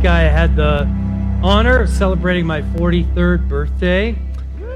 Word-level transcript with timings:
week 0.00 0.08
I 0.08 0.22
had 0.22 0.56
the 0.56 0.88
honor 1.42 1.80
of 1.80 1.90
celebrating 1.90 2.46
my 2.46 2.62
43rd 2.62 3.48
birthday. 3.48 4.16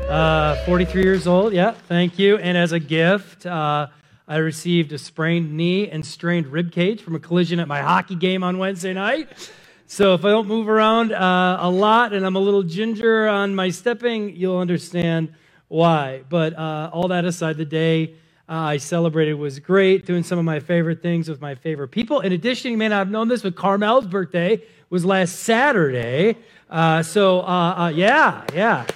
Uh, 0.07 0.63
43 0.67 1.03
years 1.03 1.27
old, 1.27 1.55
yeah, 1.55 1.71
thank 1.71 2.19
you. 2.19 2.37
And 2.37 2.59
as 2.59 2.73
a 2.73 2.79
gift, 2.79 3.47
uh, 3.47 3.87
I 4.29 4.37
received 4.37 4.93
a 4.93 4.99
sprained 4.99 5.57
knee 5.57 5.89
and 5.89 6.05
strained 6.05 6.49
rib 6.49 6.73
cage 6.73 7.01
from 7.01 7.15
a 7.15 7.19
collision 7.19 7.59
at 7.59 7.69
my 7.69 7.81
hockey 7.81 8.17
game 8.17 8.43
on 8.43 8.59
Wednesday 8.59 8.93
night. 8.93 9.51
So 9.87 10.13
if 10.13 10.27
I 10.27 10.31
don't 10.31 10.47
move 10.47 10.69
around 10.69 11.13
uh, 11.13 11.57
a 11.61 11.71
lot 11.71 12.13
and 12.13 12.27
I'm 12.27 12.37
a 12.37 12.41
little 12.41 12.63
ginger 12.63 13.27
on 13.27 13.55
my 13.55 13.71
stepping, 13.71 14.37
you'll 14.37 14.59
understand 14.59 15.33
why. 15.69 16.25
But 16.29 16.53
uh, 16.53 16.91
all 16.93 17.09
that 17.09 17.25
aside, 17.25 17.57
the 17.57 17.65
day 17.65 18.17
uh, 18.47 18.53
I 18.53 18.77
celebrated 18.77 19.35
was 19.35 19.59
great, 19.59 20.05
doing 20.05 20.23
some 20.23 20.39
of 20.39 20.45
my 20.45 20.61
favorite 20.61 21.01
things 21.01 21.31
with 21.31 21.41
my 21.41 21.55
favorite 21.55 21.89
people. 21.89 22.21
In 22.21 22.33
addition, 22.33 22.73
you 22.73 22.77
may 22.77 22.89
not 22.89 22.99
have 22.99 23.11
known 23.11 23.29
this, 23.29 23.41
but 23.41 23.57
Carmel's 23.57 24.07
birthday 24.07 24.63
was 24.91 25.05
last 25.05 25.41
Saturday. 25.41 26.37
Uh, 26.71 27.03
so, 27.03 27.41
uh, 27.41 27.45
uh, 27.45 27.93
yeah, 27.95 28.45
yeah. 28.55 28.87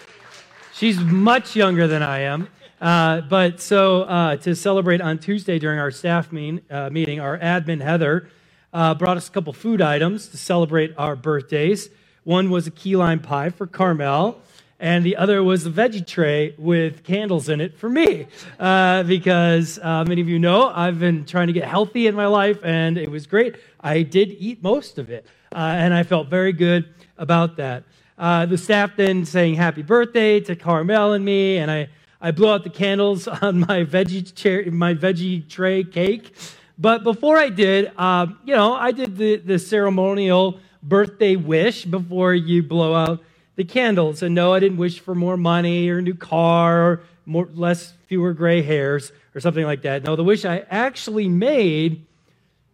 She's 0.75 0.99
much 0.99 1.57
younger 1.57 1.87
than 1.87 2.03
I 2.03 2.21
am. 2.21 2.49
Uh, 2.81 3.23
but 3.23 3.61
so 3.61 4.03
uh, 4.03 4.37
to 4.37 4.55
celebrate 4.55 5.01
on 5.01 5.19
Tuesday 5.19 5.59
during 5.59 5.79
our 5.79 5.91
staff 5.91 6.31
mean, 6.31 6.61
meeting, 6.91 7.21
our 7.21 7.39
admin, 7.39 7.83
Heather, 7.83 8.29
brought 8.73 9.17
us 9.17 9.29
a 9.29 9.33
couple 9.33 9.53
food 9.53 9.81
items 9.83 10.29
to 10.29 10.37
celebrate 10.37 10.95
our 10.97 11.17
birthdays. 11.17 11.91
One 12.25 12.51
was 12.51 12.67
a 12.67 12.71
key 12.71 12.95
lime 12.95 13.21
pie 13.21 13.51
for 13.51 13.67
Carmel 13.67 14.41
and 14.81 15.05
the 15.05 15.17
other 15.17 15.43
was 15.43 15.67
a 15.67 15.71
veggie 15.71 16.07
tray 16.07 16.55
with 16.57 17.03
candles 17.03 17.49
in 17.49 17.61
it 17.61 17.77
for 17.77 17.89
me. 17.89 18.27
Uh, 18.59 19.03
because 19.03 19.79
uh, 19.83 20.05
many 20.07 20.21
of 20.21 20.29
you 20.29 20.39
know 20.39 20.69
I've 20.69 21.01
been 21.01 21.25
trying 21.25 21.49
to 21.49 21.53
get 21.53 21.65
healthy 21.65 22.07
in 22.07 22.15
my 22.15 22.27
life, 22.27 22.65
and 22.65 22.97
it 22.97 23.11
was 23.11 23.27
great. 23.27 23.57
I 23.81 24.03
did 24.03 24.37
eat 24.39 24.63
most 24.63 24.99
of 24.99 25.11
it, 25.11 25.27
uh, 25.53 25.59
and 25.59 25.93
I 25.93 26.03
felt 26.03 26.29
very 26.29 26.53
good 26.53 26.89
about 27.17 27.57
that. 27.57 27.85
Uh, 28.17 28.47
the 28.47 28.59
staff 28.59 28.97
then 28.97 29.25
saying 29.25 29.55
happy 29.55 29.83
birthday 29.83 30.41
to 30.41 30.55
Carmel 30.57 31.13
and 31.13 31.25
me, 31.25 31.59
and 31.59 31.71
I, 31.71 31.89
I 32.21 32.31
blew 32.31 32.51
out 32.51 32.65
the 32.65 32.71
candles 32.71 33.29
on 33.43 33.61
my 33.61 33.85
veggie, 33.85 34.35
chair, 34.35 34.71
my 34.71 34.95
veggie 34.95 35.49
tray 35.49 35.85
cake. 35.85 36.35
But 36.81 37.03
before 37.03 37.37
I 37.37 37.49
did, 37.49 37.91
uh, 37.97 38.27
you 38.45 38.55
know, 38.55 38.73
I 38.75 38.93
did 38.93 39.17
the, 39.17 39.37
the 39.37 39.59
ceremonial 39.59 40.61
birthday 40.81 41.35
wish 41.35 41.85
before 41.85 42.35
you 42.35 42.63
blow 42.63 42.95
out 42.95 43.21
the 43.59 43.65
candles. 43.65 44.23
And 44.23 44.37
no, 44.37 44.55
I 44.55 44.61
didn't 44.61 44.79
wish 44.79 45.01
for 45.01 45.17
more 45.17 45.37
money 45.37 45.89
or 45.89 45.99
a 45.99 46.03
new 46.03 46.15
car 46.15 46.81
or 46.81 47.03
more, 47.27 47.49
less, 47.53 47.93
fewer 48.07 48.33
gray 48.33 48.63
hairs 48.63 49.11
or 49.35 49.41
something 49.41 49.65
like 49.65 49.83
that. 49.83 50.05
No, 50.05 50.15
the 50.15 50.23
wish 50.23 50.45
I 50.45 50.65
actually 50.71 51.29
made 51.29 52.07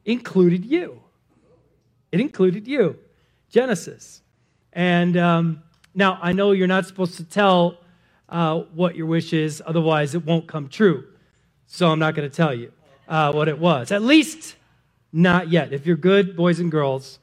included 0.04 0.64
you. 0.66 1.00
It 2.12 2.20
included 2.20 2.68
you, 2.68 2.98
Genesis. 3.48 4.20
And 4.74 5.16
um, 5.16 5.62
now 5.94 6.18
I 6.20 6.32
know 6.32 6.52
you're 6.52 6.66
not 6.66 6.86
supposed 6.86 7.16
to 7.16 7.24
tell 7.24 7.78
uh, 8.28 8.60
what 8.74 8.94
your 8.94 9.06
wish 9.06 9.32
is, 9.32 9.62
otherwise, 9.64 10.14
it 10.14 10.26
won't 10.26 10.46
come 10.46 10.68
true. 10.68 11.04
So 11.66 11.90
I'm 11.90 11.98
not 11.98 12.14
going 12.14 12.28
to 12.28 12.36
tell 12.36 12.54
you 12.54 12.70
uh, 13.08 13.32
what 13.32 13.48
it 13.48 13.58
was. 13.58 13.90
At 13.90 14.02
least 14.02 14.56
not 15.14 15.48
yet. 15.48 15.72
If 15.72 15.86
you're 15.86 15.96
good, 15.96 16.36
boys 16.36 16.60
and 16.60 16.70
girls, 16.70 17.20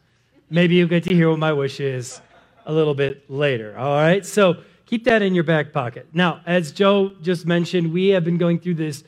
maybe 0.50 0.76
you'll 0.76 0.88
get 0.88 1.04
to 1.04 1.14
hear 1.14 1.30
what 1.30 1.38
my 1.38 1.54
wish 1.54 1.80
is 1.80 2.22
a 2.66 2.74
little 2.74 2.94
bit 2.94 3.30
later. 3.30 3.78
All 3.78 3.96
right? 3.96 4.26
So 4.26 4.58
keep 4.86 5.06
that 5.06 5.22
in 5.22 5.34
your 5.34 5.44
back 5.44 5.72
pocket. 5.72 6.08
Now, 6.14 6.42
as 6.46 6.72
Joe 6.72 7.14
just 7.22 7.46
mentioned, 7.46 7.92
we 7.92 8.10
have 8.10 8.24
been 8.24 8.38
going 8.38 8.60
through 8.60 8.76
this 8.76 9.04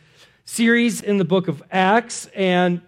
series 0.45 1.01
in 1.01 1.17
the 1.17 1.25
book 1.25 1.47
of 1.47 1.63
Acts, 1.71 2.27
and 2.35 2.81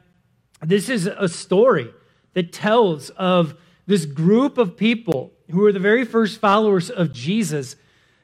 this 0.61 0.89
is 0.89 1.07
a 1.07 1.29
story 1.29 1.93
that 2.33 2.51
tells 2.51 3.09
of 3.11 3.55
this 3.87 4.05
group 4.05 4.57
of 4.57 4.75
people 4.75 5.31
who 5.51 5.65
are 5.65 5.71
the 5.71 5.79
very 5.79 6.05
first 6.05 6.39
followers 6.39 6.89
of 6.89 7.13
Jesus 7.13 7.75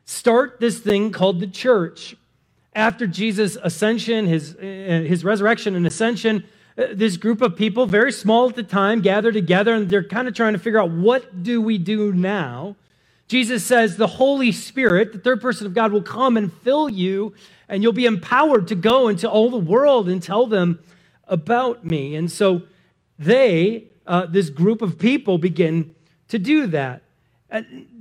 start 0.05 0.59
this 0.59 0.79
thing 0.79 1.11
called 1.11 1.39
the 1.39 1.47
church. 1.47 2.15
After 2.73 3.05
Jesus' 3.05 3.57
ascension, 3.61 4.25
his, 4.27 4.55
his 4.59 5.23
resurrection 5.23 5.75
and 5.75 5.85
ascension, 5.85 6.43
uh, 6.43 6.47
this 6.75 7.17
group 7.17 7.41
of 7.41 7.55
people, 7.55 7.85
very 7.85 8.11
small 8.11 8.49
at 8.49 8.55
the 8.55 8.63
time, 8.63 9.01
gather 9.01 9.31
together 9.31 9.73
and 9.73 9.89
they're 9.89 10.03
kind 10.03 10.27
of 10.27 10.33
trying 10.33 10.53
to 10.53 10.59
figure 10.59 10.79
out 10.79 10.91
what 10.91 11.43
do 11.43 11.61
we 11.61 11.77
do 11.77 12.13
now? 12.13 12.75
Jesus 13.27 13.63
says 13.63 13.95
the 13.95 14.07
Holy 14.07 14.51
Spirit, 14.51 15.13
the 15.13 15.19
third 15.19 15.41
person 15.41 15.65
of 15.65 15.73
God, 15.73 15.93
will 15.93 16.01
come 16.01 16.35
and 16.35 16.51
fill 16.51 16.89
you, 16.89 17.33
and 17.69 17.81
you'll 17.81 17.93
be 17.93 18.05
empowered 18.05 18.67
to 18.67 18.75
go 18.75 19.07
into 19.07 19.29
all 19.29 19.49
the 19.49 19.57
world 19.57 20.09
and 20.09 20.21
tell 20.21 20.47
them 20.47 20.79
about 21.29 21.85
me. 21.85 22.15
And 22.15 22.29
so 22.29 22.63
they, 23.17 23.85
uh, 24.05 24.25
this 24.25 24.49
group 24.49 24.81
of 24.81 24.99
people, 24.99 25.37
begin 25.37 25.95
to 26.27 26.39
do 26.39 26.67
that. 26.67 27.03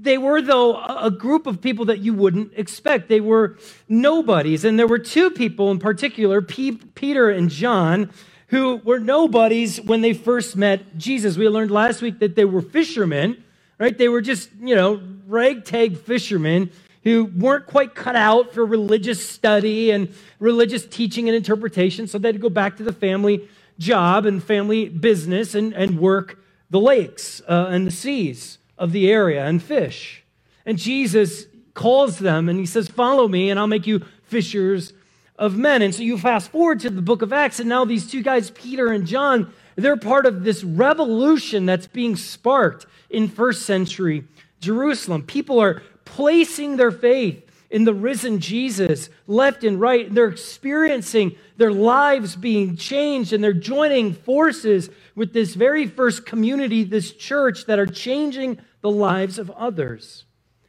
they 0.00 0.18
were, 0.18 0.42
though, 0.42 0.82
a 0.82 1.12
group 1.12 1.46
of 1.46 1.60
people 1.60 1.84
that 1.84 2.00
you 2.00 2.12
wouldn't 2.12 2.52
expect. 2.56 3.08
They 3.08 3.20
were 3.20 3.56
nobodies. 3.88 4.64
And 4.64 4.78
there 4.78 4.88
were 4.88 4.98
two 4.98 5.30
people 5.30 5.70
in 5.70 5.78
particular, 5.78 6.42
Peter 6.42 7.30
and 7.30 7.50
John, 7.50 8.10
who 8.50 8.76
were 8.84 8.98
nobodies 8.98 9.80
when 9.80 10.00
they 10.00 10.12
first 10.12 10.56
met 10.56 10.98
Jesus. 10.98 11.36
We 11.36 11.48
learned 11.48 11.70
last 11.70 12.02
week 12.02 12.18
that 12.18 12.34
they 12.34 12.44
were 12.44 12.62
fishermen, 12.62 13.42
right? 13.78 13.96
They 13.96 14.08
were 14.08 14.20
just, 14.20 14.50
you 14.60 14.74
know, 14.74 15.00
ragtag 15.26 15.96
fishermen 15.98 16.70
who 17.04 17.24
weren't 17.24 17.66
quite 17.66 17.94
cut 17.94 18.16
out 18.16 18.52
for 18.52 18.66
religious 18.66 19.26
study 19.26 19.92
and 19.92 20.12
religious 20.40 20.84
teaching 20.84 21.28
and 21.28 21.36
interpretation. 21.36 22.08
So 22.08 22.18
they 22.18 22.28
had 22.28 22.34
to 22.34 22.40
go 22.40 22.50
back 22.50 22.76
to 22.78 22.82
the 22.82 22.92
family 22.92 23.48
job 23.78 24.26
and 24.26 24.42
family 24.42 24.88
business 24.88 25.54
and, 25.54 25.72
and 25.72 26.00
work 26.00 26.42
the 26.70 26.80
lakes 26.80 27.40
uh, 27.48 27.68
and 27.70 27.86
the 27.86 27.90
seas 27.92 28.58
of 28.76 28.90
the 28.90 29.10
area 29.10 29.46
and 29.46 29.62
fish. 29.62 30.24
And 30.66 30.76
Jesus 30.76 31.46
calls 31.74 32.18
them 32.18 32.48
and 32.48 32.58
he 32.58 32.66
says, 32.66 32.88
Follow 32.88 33.28
me, 33.28 33.48
and 33.48 33.60
I'll 33.60 33.68
make 33.68 33.86
you 33.86 34.04
fishers 34.24 34.92
of 35.40 35.56
men. 35.56 35.80
And 35.82 35.92
so 35.92 36.02
you 36.02 36.18
fast 36.18 36.52
forward 36.52 36.78
to 36.80 36.90
the 36.90 37.02
book 37.02 37.22
of 37.22 37.32
Acts, 37.32 37.58
and 37.58 37.68
now 37.68 37.84
these 37.84 38.08
two 38.08 38.22
guys, 38.22 38.50
Peter 38.50 38.92
and 38.92 39.06
John, 39.06 39.52
they're 39.74 39.96
part 39.96 40.26
of 40.26 40.44
this 40.44 40.62
revolution 40.62 41.64
that's 41.64 41.86
being 41.86 42.14
sparked 42.14 42.86
in 43.08 43.26
first 43.26 43.62
century 43.62 44.24
Jerusalem. 44.60 45.22
People 45.22 45.58
are 45.58 45.82
placing 46.04 46.76
their 46.76 46.90
faith 46.90 47.42
in 47.70 47.84
the 47.84 47.94
risen 47.94 48.38
Jesus 48.40 49.08
left 49.26 49.64
and 49.64 49.80
right. 49.80 50.12
They're 50.12 50.28
experiencing 50.28 51.36
their 51.56 51.72
lives 51.72 52.36
being 52.36 52.76
changed, 52.76 53.32
and 53.32 53.42
they're 53.42 53.54
joining 53.54 54.12
forces 54.12 54.90
with 55.14 55.32
this 55.32 55.54
very 55.54 55.86
first 55.86 56.26
community, 56.26 56.84
this 56.84 57.12
church, 57.12 57.64
that 57.64 57.78
are 57.78 57.86
changing 57.86 58.58
the 58.82 58.90
lives 58.90 59.38
of 59.38 59.50
others. 59.52 60.24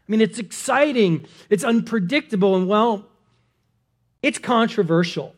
I 0.08 0.12
mean, 0.12 0.22
it's 0.22 0.40
exciting, 0.40 1.26
it's 1.50 1.64
unpredictable, 1.66 2.56
and 2.56 2.70
well, 2.70 3.11
it's 4.22 4.38
controversial, 4.38 5.36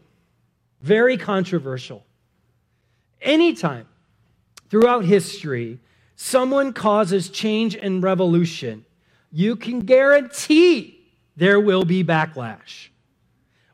very 0.82 1.18
controversial. 1.18 2.06
Anytime 3.22 3.88
throughout 4.70 5.06
history 5.06 5.80
someone 6.16 6.74
causes 6.74 7.30
change 7.30 7.76
and 7.76 8.04
revolution, 8.04 8.86
you 9.32 9.56
can 9.56 9.80
guarantee 9.82 11.00
there 11.36 11.60
will 11.60 11.84
be 11.84 12.04
backlash. 12.04 12.90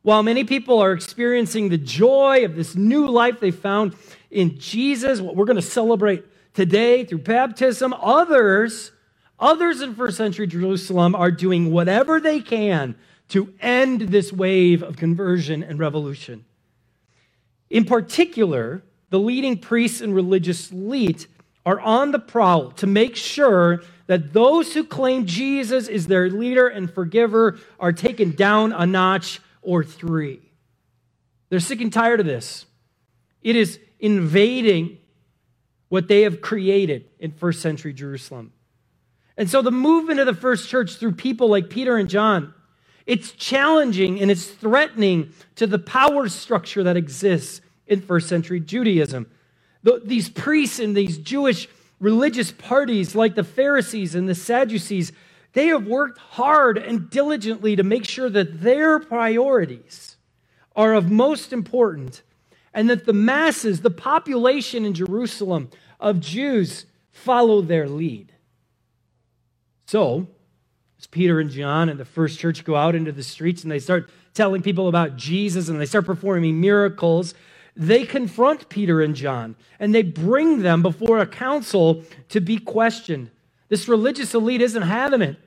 While 0.02 0.24
many 0.24 0.46
people 0.46 0.80
are 0.80 0.94
experiencing 0.94 1.70
the 1.70 1.78
joy 1.78 2.46
of 2.46 2.56
this 2.56 2.76
new 2.76 3.08
life 3.08 3.40
they 3.40 3.52
found 3.52 3.96
in 4.31 4.58
Jesus, 4.58 5.20
what 5.20 5.36
we're 5.36 5.46
going 5.46 5.58
to 5.58 5.62
celebrate 5.62 6.24
today 6.53 7.03
through 7.03 7.20
baptism, 7.20 7.94
others, 7.94 8.91
others 9.38 9.81
in 9.81 9.96
first 9.96 10.17
century 10.17 10.47
Jerusalem 10.47 11.16
are 11.16 11.32
doing 11.32 11.72
whatever 11.72 12.20
they 12.20 12.40
can 12.40 12.96
to 13.29 13.53
end 13.61 14.02
this 14.02 14.34
wave 14.34 14.84
of 14.84 14.97
conversion 14.97 15.64
and 15.64 15.79
revolution. 15.79 16.46
In 17.70 17.85
particular, 17.85 18.84
the 19.09 19.20
leading 19.20 19.58
priests 19.58 20.02
and 20.02 20.14
religious 20.14 20.72
elite 20.72 21.28
are 21.66 21.79
on 21.79 22.11
the 22.11 22.20
prowl 22.20 22.72
to 22.72 22.87
make 22.87 23.16
sure 23.16 23.81
that 24.08 24.34
those 24.34 24.73
who 24.73 24.84
claim 24.84 25.26
Jesus 25.26 25.87
is 25.87 26.08
their 26.08 26.29
leader 26.29 26.67
and 26.67 26.91
forgiver 26.91 27.59
are 27.79 27.93
taken 27.93 28.31
down 28.31 28.73
a 28.73 28.85
notch 28.85 29.40
or 29.61 29.84
three. 29.84 30.41
They're 31.49 31.59
sick 31.59 31.82
and 31.82 31.93
tired 31.93 32.20
of 32.20 32.25
this. 32.25 32.66
It 33.41 33.55
is 33.55 33.79
invading 33.99 34.97
what 35.90 36.08
they 36.08 36.22
have 36.22 36.41
created 36.41 37.05
in 37.20 37.32
first 37.32 37.61
century 37.61 37.93
Jerusalem. 37.93 38.53
And 39.37 39.49
so 39.49 39.61
the 39.61 39.72
movement 39.72 40.20
of 40.20 40.25
the 40.25 40.34
first 40.34 40.70
church 40.70 40.96
through 40.96 41.14
people 41.14 41.49
like 41.49 41.70
Peter 41.70 41.97
and 41.97 42.09
John 42.09 42.53
it's 43.09 43.32
challenging 43.32 44.22
and 44.22 44.29
it's 44.29 44.46
threatening 44.46 45.34
to 45.56 45.66
the 45.66 45.79
power 45.79 46.29
structure 46.29 46.84
that 46.84 46.96
exists 46.96 47.59
in 47.88 48.02
first 48.02 48.29
century 48.29 48.59
Judaism. 48.59 49.26
The, 49.82 50.00
these 50.06 50.29
priests 50.29 50.78
and 50.78 50.96
these 50.96 51.17
Jewish 51.17 51.67
religious 52.00 52.52
parties, 52.52 53.16
like 53.16 53.34
the 53.34 53.44
Pharisees 53.44 54.14
and 54.14 54.29
the 54.29 54.35
Sadducees, 54.35 55.11
they 55.53 55.67
have 55.67 55.88
worked 55.88 56.20
hard 56.20 56.78
and 56.78 57.09
diligently 57.09 57.76
to 57.76 57.82
make 57.82 58.06
sure 58.06 58.29
that 58.29 58.61
their 58.61 59.00
priorities 59.00 60.17
are 60.76 60.94
of 60.94 61.09
most 61.09 61.52
importance 61.52 62.22
and 62.76 62.91
that 62.91 63.08
the 63.08 63.14
masses, 63.14 63.82
the 63.82 63.90
population 63.90 64.85
in 64.85 64.94
Jerusalem 64.94 65.72
of 66.00 66.20
Jews, 66.20 66.85
follow 67.11 67.64
their 67.64 67.90
lead. 67.90 68.34
So, 69.88 70.28
as 70.99 71.07
Peter 71.07 71.40
and 71.40 71.49
John 71.49 71.87
and 71.87 71.99
the 71.99 72.05
first 72.05 72.40
church 72.40 72.66
go 72.66 72.75
out 72.75 72.93
into 72.93 73.11
the 73.11 73.23
streets 73.23 73.63
and 73.63 73.72
they 73.72 73.79
start 73.79 74.09
telling 74.34 74.61
people 74.61 74.90
about 74.90 75.16
Jesus 75.16 75.69
and 75.69 75.79
they 75.79 75.85
start 75.85 76.05
performing 76.05 76.59
miracles, 76.59 77.34
they 77.75 78.05
confront 78.05 78.67
Peter 78.67 79.01
and 79.01 79.16
John 79.16 79.55
and 79.79 79.96
they 79.96 80.03
bring 80.03 80.61
them 80.61 80.81
before 80.81 81.19
a 81.19 81.25
council 81.25 82.03
to 82.29 82.41
be 82.41 82.57
questioned. 82.57 83.31
This 83.69 83.87
religious 83.87 84.34
elite 84.34 84.61
isn't 84.61 84.81
having 84.81 85.22
it. 85.22 85.37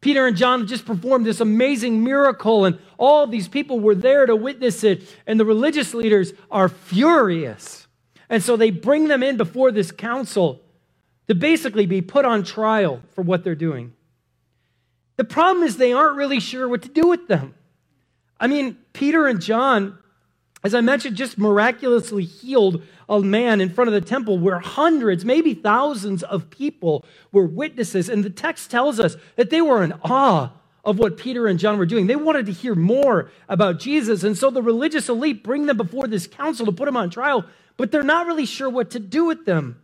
Peter 0.00 0.26
and 0.26 0.36
John 0.36 0.66
just 0.66 0.84
performed 0.84 1.24
this 1.24 1.40
amazing 1.40 2.04
miracle, 2.04 2.66
and 2.66 2.78
all 2.98 3.26
these 3.26 3.48
people 3.48 3.80
were 3.80 3.94
there 3.94 4.26
to 4.26 4.36
witness 4.36 4.84
it, 4.84 5.02
and 5.26 5.40
the 5.40 5.46
religious 5.46 5.94
leaders 5.94 6.34
are 6.50 6.68
furious. 6.68 7.86
And 8.28 8.42
so 8.42 8.54
they 8.54 8.68
bring 8.68 9.08
them 9.08 9.22
in 9.22 9.38
before 9.38 9.72
this 9.72 9.90
council 9.90 10.60
to 11.26 11.34
basically 11.34 11.86
be 11.86 12.02
put 12.02 12.26
on 12.26 12.42
trial 12.42 13.00
for 13.14 13.22
what 13.22 13.44
they're 13.44 13.54
doing. 13.54 13.93
The 15.16 15.24
problem 15.24 15.64
is 15.64 15.76
they 15.76 15.92
aren't 15.92 16.16
really 16.16 16.40
sure 16.40 16.68
what 16.68 16.82
to 16.82 16.88
do 16.88 17.08
with 17.08 17.28
them. 17.28 17.54
I 18.40 18.46
mean, 18.46 18.78
Peter 18.92 19.26
and 19.26 19.40
John 19.40 19.98
as 20.64 20.74
I 20.74 20.80
mentioned, 20.80 21.14
just 21.14 21.36
miraculously 21.36 22.24
healed 22.24 22.82
a 23.06 23.20
man 23.20 23.60
in 23.60 23.68
front 23.68 23.88
of 23.88 23.94
the 23.94 24.00
temple 24.00 24.38
where 24.38 24.58
hundreds, 24.58 25.22
maybe 25.22 25.52
thousands 25.52 26.22
of 26.22 26.48
people 26.48 27.04
were 27.30 27.44
witnesses. 27.44 28.08
And 28.08 28.24
the 28.24 28.30
text 28.30 28.70
tells 28.70 28.98
us 28.98 29.16
that 29.36 29.50
they 29.50 29.60
were 29.60 29.84
in 29.84 29.92
awe 30.02 30.52
of 30.82 30.98
what 30.98 31.18
Peter 31.18 31.46
and 31.46 31.58
John 31.58 31.76
were 31.76 31.84
doing. 31.84 32.06
They 32.06 32.16
wanted 32.16 32.46
to 32.46 32.52
hear 32.52 32.74
more 32.74 33.30
about 33.46 33.78
Jesus. 33.78 34.24
And 34.24 34.36
so 34.36 34.50
the 34.50 34.62
religious 34.62 35.10
elite 35.10 35.44
bring 35.44 35.66
them 35.66 35.76
before 35.76 36.06
this 36.06 36.26
council 36.26 36.64
to 36.64 36.72
put 36.72 36.86
them 36.86 36.96
on 36.96 37.10
trial, 37.10 37.44
but 37.76 37.92
they're 37.92 38.02
not 38.02 38.26
really 38.26 38.46
sure 38.46 38.70
what 38.70 38.90
to 38.92 38.98
do 38.98 39.26
with 39.26 39.44
them. 39.44 39.82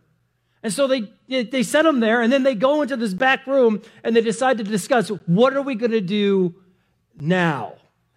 And 0.63 0.71
so 0.71 0.87
they, 0.87 1.11
they 1.27 1.63
set 1.63 1.83
them 1.83 1.99
there, 1.99 2.21
and 2.21 2.31
then 2.31 2.43
they 2.43 2.53
go 2.53 2.81
into 2.83 2.95
this 2.95 3.13
back 3.13 3.47
room 3.47 3.81
and 4.03 4.15
they 4.15 4.21
decide 4.21 4.59
to 4.59 4.63
discuss 4.63 5.09
what 5.25 5.55
are 5.55 5.61
we 5.61 5.73
going 5.75 5.91
to 5.91 6.01
do 6.01 6.53
now? 7.19 7.73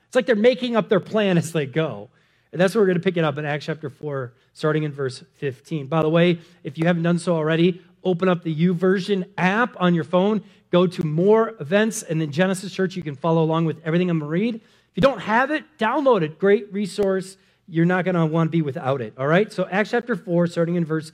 It's 0.07 0.15
like 0.15 0.27
they're 0.27 0.37
making 0.37 0.77
up 0.77 0.89
their 0.89 1.01
plan 1.01 1.39
as 1.39 1.53
they 1.53 1.67
go. 1.67 2.11
And 2.53 2.61
that's 2.61 2.75
where 2.75 2.83
we're 2.83 2.87
going 2.87 2.99
to 2.99 3.03
pick 3.03 3.17
it 3.17 3.25
up 3.25 3.37
in 3.37 3.45
Acts 3.45 3.67
chapter 3.67 3.91
4, 3.91 4.33
starting 4.53 4.85
in 4.85 4.93
verse 4.93 5.25
15. 5.39 5.89
By 5.89 6.03
the 6.03 6.09
way, 6.09 6.39
if 6.63 6.79
you 6.79 6.87
haven't 6.87 7.03
done 7.03 7.19
so 7.19 7.35
already, 7.35 7.83
open 8.05 8.29
up 8.29 8.45
the 8.45 8.55
YouVersion 8.55 9.29
app 9.37 9.75
on 9.81 9.93
your 9.93 10.05
phone, 10.05 10.41
go 10.71 10.87
to 10.87 11.05
more 11.05 11.55
events, 11.59 12.05
and 12.05 12.21
then 12.21 12.31
Genesis 12.31 12.73
Church. 12.73 12.95
You 12.95 13.03
can 13.03 13.17
follow 13.17 13.43
along 13.43 13.65
with 13.65 13.81
everything 13.85 14.09
I'm 14.09 14.21
going 14.21 14.29
to 14.29 14.33
read. 14.33 14.55
If 14.57 14.63
you 14.95 15.01
don't 15.01 15.21
have 15.21 15.51
it, 15.51 15.65
download 15.79 16.23
it. 16.23 16.39
Great 16.39 16.73
resource. 16.73 17.37
You're 17.67 17.87
not 17.87 18.05
going 18.05 18.15
to 18.15 18.27
want 18.27 18.49
to 18.49 18.51
be 18.53 18.63
without 18.63 19.01
it. 19.01 19.15
All 19.19 19.27
right? 19.27 19.53
So, 19.53 19.67
Acts 19.69 19.91
chapter 19.91 20.15
4, 20.15 20.47
starting 20.47 20.77
in 20.77 20.85
verse 20.85 21.11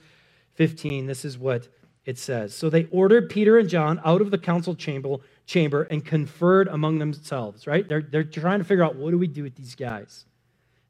15, 0.55 1.05
this 1.05 1.25
is 1.25 1.37
what 1.37 1.67
it 2.05 2.17
says. 2.17 2.53
So 2.53 2.69
they 2.69 2.87
ordered 2.91 3.29
Peter 3.29 3.57
and 3.57 3.69
John 3.69 4.01
out 4.03 4.21
of 4.21 4.31
the 4.31 4.37
council 4.37 4.75
chamber, 4.75 5.17
chamber 5.45 5.83
and 5.83 6.03
conferred 6.03 6.67
among 6.67 6.99
themselves, 6.99 7.67
right? 7.67 7.87
They're, 7.87 8.01
they're 8.01 8.23
trying 8.23 8.59
to 8.59 8.65
figure 8.65 8.83
out 8.83 8.95
what 8.95 9.11
do 9.11 9.17
we 9.17 9.27
do 9.27 9.43
with 9.43 9.55
these 9.55 9.75
guys? 9.75 10.25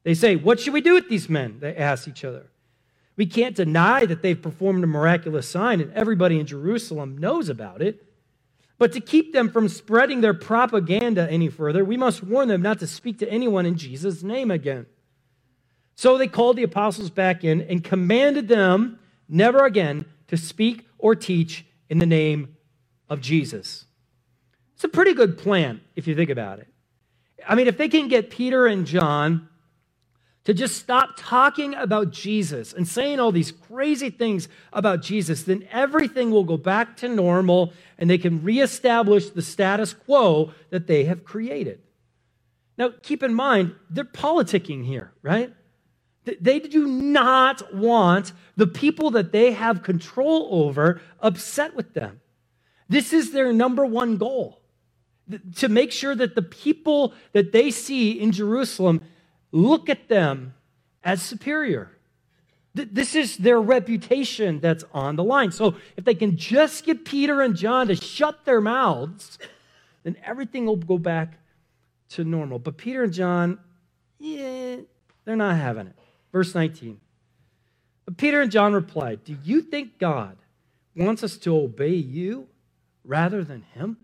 They 0.04 0.14
say, 0.14 0.36
What 0.36 0.60
should 0.60 0.72
we 0.72 0.80
do 0.80 0.94
with 0.94 1.08
these 1.08 1.28
men? 1.28 1.58
They 1.60 1.76
ask 1.76 2.08
each 2.08 2.24
other. 2.24 2.46
We 3.16 3.26
can't 3.26 3.54
deny 3.54 4.06
that 4.06 4.22
they've 4.22 4.40
performed 4.40 4.82
a 4.82 4.86
miraculous 4.86 5.48
sign, 5.48 5.80
and 5.80 5.92
everybody 5.92 6.40
in 6.40 6.46
Jerusalem 6.46 7.18
knows 7.18 7.48
about 7.48 7.82
it. 7.82 8.06
But 8.78 8.92
to 8.92 9.00
keep 9.00 9.32
them 9.32 9.50
from 9.50 9.68
spreading 9.68 10.22
their 10.22 10.34
propaganda 10.34 11.30
any 11.30 11.48
further, 11.48 11.84
we 11.84 11.96
must 11.96 12.24
warn 12.24 12.48
them 12.48 12.62
not 12.62 12.80
to 12.80 12.86
speak 12.86 13.18
to 13.18 13.30
anyone 13.30 13.66
in 13.66 13.76
Jesus' 13.76 14.22
name 14.22 14.50
again. 14.50 14.86
So 15.94 16.16
they 16.16 16.26
called 16.26 16.56
the 16.56 16.62
apostles 16.62 17.10
back 17.10 17.44
in 17.44 17.60
and 17.60 17.84
commanded 17.84 18.48
them 18.48 18.98
never 19.32 19.64
again 19.64 20.04
to 20.28 20.36
speak 20.36 20.86
or 20.98 21.14
teach 21.14 21.64
in 21.88 21.98
the 21.98 22.06
name 22.06 22.56
of 23.08 23.20
Jesus. 23.20 23.86
It's 24.74 24.84
a 24.84 24.88
pretty 24.88 25.14
good 25.14 25.38
plan 25.38 25.80
if 25.96 26.06
you 26.06 26.14
think 26.14 26.30
about 26.30 26.58
it. 26.58 26.68
I 27.46 27.54
mean, 27.54 27.66
if 27.66 27.76
they 27.76 27.88
can 27.88 28.08
get 28.08 28.30
Peter 28.30 28.66
and 28.66 28.86
John 28.86 29.48
to 30.44 30.54
just 30.54 30.76
stop 30.76 31.10
talking 31.16 31.74
about 31.74 32.10
Jesus 32.10 32.72
and 32.72 32.86
saying 32.86 33.20
all 33.20 33.30
these 33.30 33.52
crazy 33.52 34.10
things 34.10 34.48
about 34.72 35.02
Jesus, 35.02 35.44
then 35.44 35.66
everything 35.70 36.30
will 36.30 36.44
go 36.44 36.56
back 36.56 36.96
to 36.98 37.08
normal 37.08 37.72
and 37.98 38.10
they 38.10 38.18
can 38.18 38.42
reestablish 38.42 39.30
the 39.30 39.42
status 39.42 39.92
quo 39.94 40.52
that 40.70 40.86
they 40.86 41.04
have 41.04 41.24
created. 41.24 41.80
Now, 42.76 42.90
keep 43.02 43.22
in 43.22 43.34
mind, 43.34 43.74
they're 43.90 44.04
politicking 44.04 44.84
here, 44.84 45.12
right? 45.22 45.52
They 46.24 46.60
do 46.60 46.86
not 46.86 47.74
want 47.74 48.32
the 48.56 48.66
people 48.66 49.10
that 49.12 49.32
they 49.32 49.52
have 49.52 49.82
control 49.82 50.48
over 50.50 51.00
upset 51.20 51.74
with 51.74 51.94
them. 51.94 52.20
This 52.88 53.12
is 53.12 53.32
their 53.32 53.52
number 53.52 53.84
one 53.84 54.18
goal 54.18 54.60
to 55.56 55.68
make 55.68 55.90
sure 55.90 56.14
that 56.14 56.34
the 56.34 56.42
people 56.42 57.14
that 57.32 57.52
they 57.52 57.70
see 57.70 58.12
in 58.12 58.32
Jerusalem 58.32 59.00
look 59.50 59.88
at 59.88 60.08
them 60.08 60.54
as 61.02 61.22
superior. 61.22 61.90
This 62.74 63.14
is 63.14 63.36
their 63.36 63.60
reputation 63.60 64.60
that's 64.60 64.84
on 64.94 65.16
the 65.16 65.24
line. 65.24 65.52
So 65.52 65.76
if 65.96 66.04
they 66.04 66.14
can 66.14 66.36
just 66.36 66.84
get 66.84 67.04
Peter 67.04 67.42
and 67.42 67.56
John 67.56 67.88
to 67.88 67.96
shut 67.96 68.44
their 68.44 68.60
mouths, 68.60 69.38
then 70.04 70.16
everything 70.24 70.66
will 70.66 70.76
go 70.76 70.98
back 70.98 71.34
to 72.10 72.24
normal. 72.24 72.58
But 72.58 72.76
Peter 72.76 73.02
and 73.02 73.12
John, 73.12 73.58
yeah, 74.18 74.76
they're 75.24 75.36
not 75.36 75.56
having 75.56 75.88
it. 75.88 75.96
Verse 76.32 76.54
19. 76.54 77.00
But 78.04 78.16
Peter 78.16 78.40
and 78.40 78.50
John 78.50 78.72
replied, 78.72 79.24
Do 79.24 79.36
you 79.44 79.62
think 79.62 79.98
God 79.98 80.36
wants 80.96 81.22
us 81.22 81.36
to 81.38 81.56
obey 81.56 81.94
you 81.94 82.48
rather 83.04 83.44
than 83.44 83.62
him? 83.74 83.98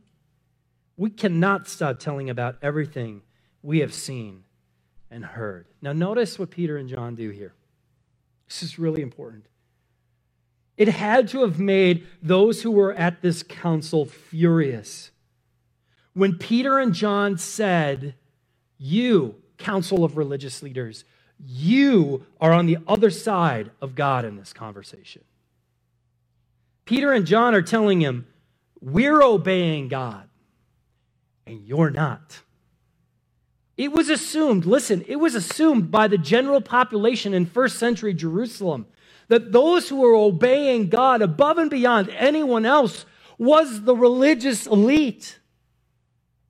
We 0.96 1.10
cannot 1.10 1.68
stop 1.68 1.98
telling 1.98 2.28
about 2.28 2.56
everything 2.62 3.22
we 3.62 3.80
have 3.80 3.94
seen 3.94 4.44
and 5.10 5.24
heard. 5.24 5.66
Now, 5.80 5.92
notice 5.92 6.38
what 6.38 6.50
Peter 6.50 6.76
and 6.76 6.88
John 6.88 7.14
do 7.14 7.30
here. 7.30 7.54
This 8.48 8.62
is 8.62 8.78
really 8.78 9.02
important. 9.02 9.46
It 10.76 10.88
had 10.88 11.28
to 11.28 11.40
have 11.40 11.58
made 11.58 12.06
those 12.22 12.62
who 12.62 12.70
were 12.70 12.94
at 12.94 13.20
this 13.20 13.42
council 13.42 14.06
furious. 14.06 15.10
When 16.14 16.38
Peter 16.38 16.78
and 16.78 16.94
John 16.94 17.36
said, 17.36 18.14
You, 18.78 19.36
council 19.56 20.04
of 20.04 20.16
religious 20.16 20.62
leaders, 20.62 21.04
you 21.44 22.26
are 22.40 22.52
on 22.52 22.66
the 22.66 22.78
other 22.86 23.10
side 23.10 23.70
of 23.80 23.94
God 23.94 24.24
in 24.24 24.36
this 24.36 24.52
conversation. 24.52 25.22
Peter 26.84 27.12
and 27.12 27.26
John 27.26 27.54
are 27.54 27.62
telling 27.62 28.00
him, 28.00 28.26
We're 28.80 29.22
obeying 29.22 29.88
God, 29.88 30.28
and 31.46 31.62
you're 31.64 31.90
not. 31.90 32.40
It 33.76 33.92
was 33.92 34.08
assumed, 34.08 34.66
listen, 34.66 35.04
it 35.06 35.16
was 35.16 35.36
assumed 35.36 35.90
by 35.90 36.08
the 36.08 36.18
general 36.18 36.60
population 36.60 37.32
in 37.32 37.46
first 37.46 37.78
century 37.78 38.12
Jerusalem 38.12 38.86
that 39.28 39.52
those 39.52 39.88
who 39.88 39.96
were 39.96 40.14
obeying 40.14 40.88
God 40.88 41.22
above 41.22 41.58
and 41.58 41.70
beyond 41.70 42.10
anyone 42.10 42.66
else 42.66 43.06
was 43.38 43.82
the 43.82 43.94
religious 43.94 44.66
elite. 44.66 45.37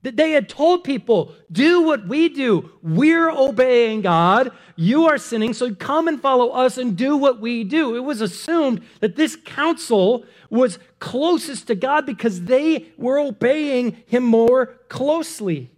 That 0.03 0.15
they 0.15 0.31
had 0.31 0.47
told 0.47 0.85
people, 0.85 1.33
do 1.51 1.81
what 1.81 2.07
we 2.07 2.29
do. 2.29 2.71
We're 2.81 3.29
obeying 3.29 4.01
God. 4.01 4.51
You 4.77 5.07
are 5.07 5.17
sinning, 5.17 5.53
so 5.53 5.75
come 5.75 6.07
and 6.07 6.21
follow 6.21 6.51
us 6.51 6.77
and 6.77 6.95
do 6.95 7.17
what 7.17 7.41
we 7.41 7.65
do. 7.65 7.97
It 7.97 8.03
was 8.05 8.21
assumed 8.21 8.81
that 9.01 9.17
this 9.17 9.35
council 9.35 10.23
was 10.49 10.79
closest 10.99 11.67
to 11.67 11.75
God 11.75 12.05
because 12.05 12.43
they 12.43 12.87
were 12.97 13.19
obeying 13.19 14.01
him 14.07 14.23
more 14.23 14.67
closely. 14.87 15.69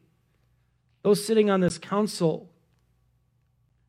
Those 1.01 1.25
sitting 1.25 1.49
on 1.49 1.61
this 1.61 1.79
council, 1.79 2.47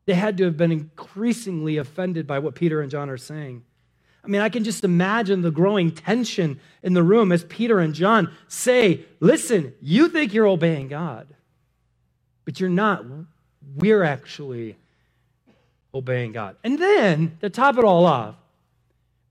they 0.05 0.15
had 0.15 0.35
to 0.37 0.45
have 0.45 0.57
been 0.57 0.71
increasingly 0.71 1.77
offended 1.77 2.25
by 2.25 2.39
what 2.39 2.55
Peter 2.55 2.81
and 2.81 2.89
John 2.89 3.07
are 3.09 3.17
saying. 3.17 3.63
I 4.23 4.27
mean, 4.27 4.41
I 4.41 4.49
can 4.49 4.63
just 4.63 4.83
imagine 4.83 5.41
the 5.41 5.51
growing 5.51 5.91
tension 5.91 6.59
in 6.81 6.93
the 6.93 7.03
room 7.03 7.31
as 7.31 7.43
Peter 7.43 7.79
and 7.79 7.93
John 7.93 8.31
say, 8.47 9.05
Listen, 9.19 9.73
you 9.81 10.07
think 10.07 10.33
you're 10.33 10.47
obeying 10.47 10.87
God, 10.87 11.27
but 12.45 12.59
you're 12.59 12.69
not. 12.69 13.05
We're 13.75 14.03
actually 14.03 14.77
obeying 15.93 16.31
God. 16.31 16.55
And 16.63 16.79
then, 16.79 17.37
to 17.41 17.49
top 17.49 17.77
it 17.77 17.83
all 17.83 18.05
off, 18.05 18.35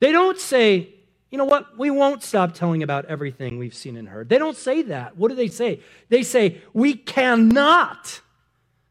they 0.00 0.12
don't 0.12 0.38
say, 0.38 0.90
you 1.30 1.38
know 1.38 1.46
what? 1.46 1.78
We 1.78 1.90
won't 1.90 2.22
stop 2.22 2.52
telling 2.52 2.82
about 2.82 3.06
everything 3.06 3.56
we've 3.56 3.74
seen 3.74 3.96
and 3.96 4.06
heard. 4.06 4.28
They 4.28 4.36
don't 4.36 4.56
say 4.56 4.82
that. 4.82 5.16
What 5.16 5.28
do 5.28 5.34
they 5.34 5.48
say? 5.48 5.80
They 6.10 6.22
say, 6.22 6.60
we 6.74 6.94
cannot 6.94 8.20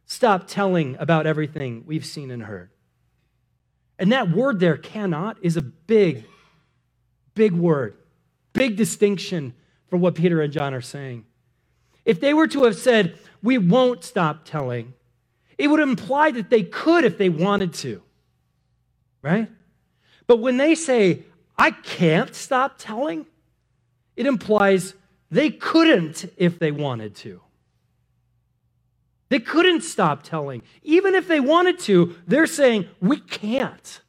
stop 0.07 0.47
telling 0.47 0.97
about 0.99 1.27
everything 1.27 1.83
we've 1.85 2.05
seen 2.05 2.31
and 2.31 2.43
heard. 2.43 2.70
And 4.01 4.11
that 4.13 4.31
word 4.31 4.59
there, 4.59 4.77
cannot, 4.77 5.37
is 5.43 5.57
a 5.57 5.61
big, 5.61 6.25
big 7.35 7.53
word, 7.53 7.95
big 8.51 8.75
distinction 8.75 9.53
for 9.91 9.97
what 9.97 10.15
Peter 10.15 10.41
and 10.41 10.51
John 10.51 10.73
are 10.73 10.81
saying. 10.81 11.23
If 12.03 12.19
they 12.19 12.33
were 12.33 12.47
to 12.47 12.63
have 12.63 12.75
said, 12.75 13.19
we 13.43 13.59
won't 13.59 14.03
stop 14.03 14.43
telling, 14.43 14.95
it 15.55 15.67
would 15.67 15.79
imply 15.79 16.31
that 16.31 16.49
they 16.49 16.63
could 16.63 17.05
if 17.05 17.19
they 17.19 17.29
wanted 17.29 17.75
to, 17.75 18.01
right? 19.21 19.47
But 20.25 20.37
when 20.37 20.57
they 20.57 20.73
say, 20.73 21.21
I 21.55 21.69
can't 21.69 22.33
stop 22.33 22.79
telling, 22.79 23.27
it 24.15 24.25
implies 24.25 24.95
they 25.29 25.51
couldn't 25.51 26.25
if 26.37 26.57
they 26.57 26.71
wanted 26.71 27.15
to. 27.17 27.39
They 29.31 29.39
couldn't 29.39 29.83
stop 29.83 30.23
telling. 30.23 30.61
Even 30.83 31.15
if 31.15 31.25
they 31.25 31.39
wanted 31.39 31.79
to, 31.79 32.17
they're 32.27 32.45
saying, 32.45 32.89
we 32.99 33.17
can't. 33.17 34.01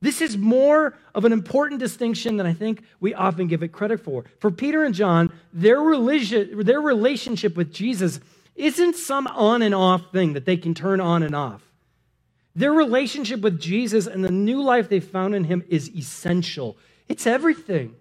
This 0.00 0.22
is 0.22 0.38
more 0.38 0.96
of 1.14 1.26
an 1.26 1.32
important 1.32 1.80
distinction 1.80 2.38
than 2.38 2.46
I 2.46 2.54
think 2.54 2.82
we 2.98 3.12
often 3.12 3.46
give 3.46 3.62
it 3.62 3.72
credit 3.72 4.00
for. 4.00 4.24
For 4.38 4.50
Peter 4.50 4.84
and 4.84 4.94
John, 4.94 5.30
their, 5.52 5.78
religion, 5.82 6.64
their 6.64 6.80
relationship 6.80 7.58
with 7.58 7.74
Jesus 7.74 8.20
isn't 8.56 8.96
some 8.96 9.26
on 9.26 9.60
and 9.60 9.74
off 9.74 10.10
thing 10.12 10.32
that 10.32 10.46
they 10.46 10.56
can 10.56 10.72
turn 10.72 11.02
on 11.02 11.22
and 11.22 11.34
off. 11.34 11.62
Their 12.56 12.72
relationship 12.72 13.42
with 13.42 13.60
Jesus 13.60 14.06
and 14.06 14.24
the 14.24 14.32
new 14.32 14.62
life 14.62 14.88
they 14.88 15.00
found 15.00 15.34
in 15.34 15.44
him 15.44 15.62
is 15.68 15.94
essential. 15.94 16.78
It's 17.06 17.26
everything. 17.26 17.94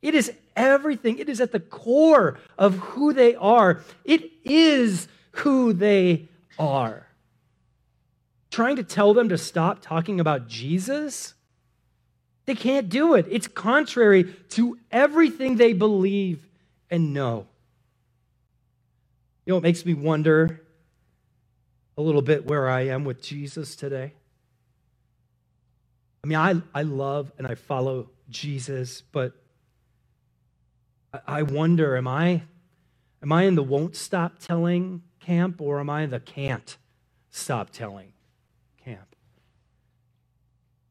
It 0.00 0.14
is 0.14 0.32
everything. 0.60 1.18
It 1.18 1.28
is 1.28 1.40
at 1.40 1.52
the 1.52 1.60
core 1.60 2.38
of 2.58 2.76
who 2.76 3.12
they 3.12 3.34
are. 3.34 3.82
It 4.04 4.30
is 4.44 5.08
who 5.32 5.72
they 5.72 6.28
are. 6.58 7.06
Trying 8.50 8.76
to 8.76 8.82
tell 8.82 9.14
them 9.14 9.30
to 9.30 9.38
stop 9.38 9.80
talking 9.80 10.20
about 10.20 10.48
Jesus? 10.48 11.34
They 12.46 12.54
can't 12.54 12.88
do 12.88 13.14
it. 13.14 13.26
It's 13.30 13.48
contrary 13.48 14.24
to 14.50 14.78
everything 14.90 15.56
they 15.56 15.72
believe 15.72 16.46
and 16.90 17.14
know. 17.14 17.46
You 19.46 19.54
know, 19.54 19.58
it 19.58 19.62
makes 19.62 19.86
me 19.86 19.94
wonder 19.94 20.60
a 21.96 22.02
little 22.02 22.22
bit 22.22 22.46
where 22.46 22.68
I 22.68 22.82
am 22.88 23.04
with 23.04 23.22
Jesus 23.22 23.76
today. 23.76 24.12
I 26.22 26.26
mean, 26.26 26.38
I, 26.38 26.60
I 26.74 26.82
love 26.82 27.32
and 27.38 27.46
I 27.46 27.54
follow 27.54 28.10
Jesus, 28.28 29.00
but 29.00 29.32
I 31.26 31.42
wonder, 31.42 31.96
am 31.96 32.06
I, 32.06 32.42
am 33.22 33.32
I 33.32 33.44
in 33.44 33.54
the 33.54 33.62
won't 33.62 33.96
stop 33.96 34.38
telling 34.38 35.02
camp 35.18 35.60
or 35.60 35.80
am 35.80 35.90
I 35.90 36.02
in 36.02 36.10
the 36.10 36.20
can't 36.20 36.76
stop 37.30 37.70
telling 37.70 38.12
camp? 38.84 39.14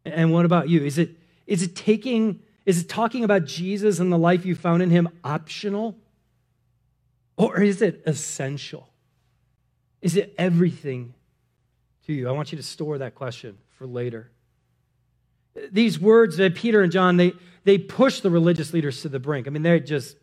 And 0.06 0.32
what 0.32 0.46
about 0.46 0.70
you? 0.70 0.84
Is 0.84 0.98
it, 0.98 1.12
is 1.48 1.64
it 1.64 1.76
taking, 1.76 2.42
is 2.66 2.82
it 2.82 2.90
talking 2.90 3.24
about 3.24 3.46
Jesus 3.46 4.00
and 4.00 4.12
the 4.12 4.18
life 4.18 4.46
you 4.46 4.56
found 4.56 4.82
in 4.82 4.90
him 4.90 5.10
optional? 5.24 5.98
Or 7.38 7.62
is 7.62 7.82
it 7.82 8.02
essential? 8.06 8.90
Is 10.02 10.16
it 10.16 10.34
everything 10.38 11.14
to 12.06 12.14
you? 12.14 12.28
I 12.28 12.32
want 12.32 12.52
you 12.52 12.58
to 12.58 12.64
store 12.64 12.98
that 12.98 13.16
question 13.16 13.58
for 13.70 13.88
later. 13.88 14.32
These 15.72 16.00
words 16.00 16.38
that 16.38 16.56
Peter 16.56 16.82
and 16.82 16.92
John, 16.92 17.18
they, 17.18 17.34
they 17.64 17.78
push 17.78 18.22
the 18.22 18.30
religious 18.30 18.74
leaders 18.74 19.02
to 19.02 19.10
the 19.10 19.20
brink. 19.20 19.48
I 19.48 19.50
mean, 19.50 19.64
they're 19.64 19.80
just, 19.80 20.16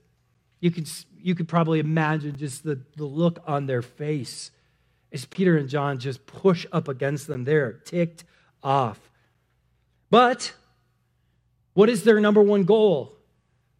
you 0.60 0.70
could, 0.70 0.88
you 1.20 1.34
could 1.34 1.48
probably 1.48 1.78
imagine 1.80 2.36
just 2.36 2.64
the, 2.64 2.80
the 2.96 3.04
look 3.04 3.40
on 3.46 3.66
their 3.66 3.82
face 3.82 4.50
as 5.12 5.24
Peter 5.24 5.56
and 5.56 5.68
John 5.68 5.98
just 5.98 6.26
push 6.26 6.66
up 6.72 6.88
against 6.88 7.26
them. 7.26 7.44
They're 7.44 7.72
ticked 7.72 8.24
off. 8.62 8.98
But 10.10 10.52
what 11.74 11.88
is 11.88 12.04
their 12.04 12.20
number 12.20 12.42
one 12.42 12.64
goal? 12.64 13.12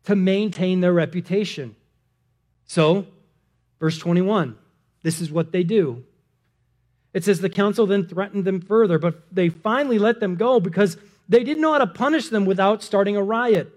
To 0.04 0.14
maintain 0.14 0.80
their 0.80 0.92
reputation. 0.92 1.74
So, 2.66 3.06
verse 3.80 3.98
21, 3.98 4.56
this 5.02 5.20
is 5.20 5.30
what 5.30 5.52
they 5.52 5.64
do. 5.64 6.04
It 7.12 7.24
says 7.24 7.40
the 7.40 7.48
council 7.48 7.86
then 7.86 8.06
threatened 8.06 8.44
them 8.44 8.60
further, 8.60 8.98
but 8.98 9.22
they 9.32 9.48
finally 9.48 9.98
let 9.98 10.20
them 10.20 10.36
go 10.36 10.60
because 10.60 10.96
they 11.28 11.44
didn't 11.44 11.62
know 11.62 11.72
how 11.72 11.78
to 11.78 11.86
punish 11.86 12.28
them 12.28 12.44
without 12.44 12.82
starting 12.82 13.16
a 13.16 13.22
riot. 13.22 13.72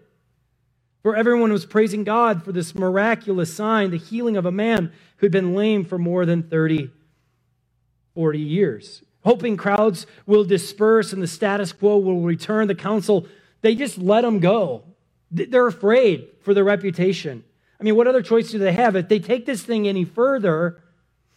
For 1.01 1.15
everyone 1.15 1.51
was 1.51 1.65
praising 1.65 2.03
God 2.03 2.44
for 2.44 2.51
this 2.51 2.75
miraculous 2.75 3.53
sign, 3.53 3.91
the 3.91 3.98
healing 3.98 4.36
of 4.36 4.46
a 4.46 4.51
man 4.51 4.91
who 5.18 5.25
had 5.25 5.32
been 5.32 5.56
lame 5.56 5.86
for 5.86 5.98
more 5.98 6.25
than 6.25 6.44
30, 6.44 6.91
40 8.15 8.39
years. 8.39 9.01
Hoping 9.24 9.58
crowds 9.58 10.06
will 10.25 10.44
disperse 10.44 11.13
and 11.13 11.22
the 11.22 11.27
status 11.27 11.72
quo 11.72 11.98
will 11.98 12.22
return, 12.22 12.68
the 12.68 12.75
council, 12.75 13.27
they 13.62 13.75
just 13.75 13.98
let 13.98 14.22
them 14.22 14.39
go. 14.39 14.84
They're 15.32 15.68
afraid 15.68 16.27
for 16.41 16.53
their 16.53 16.63
reputation. 16.63 17.44
I 17.79 17.84
mean, 17.84 17.96
what 17.96 18.08
other 18.08 18.22
choice 18.22 18.51
do 18.51 18.60
they 18.60 18.74
have? 18.74 18.96
If 18.96 19.08
they 19.08 19.20
take 19.20 19.46
this 19.46 19.63
thing 19.63 19.88
any 19.88 20.03
further, 20.03 20.82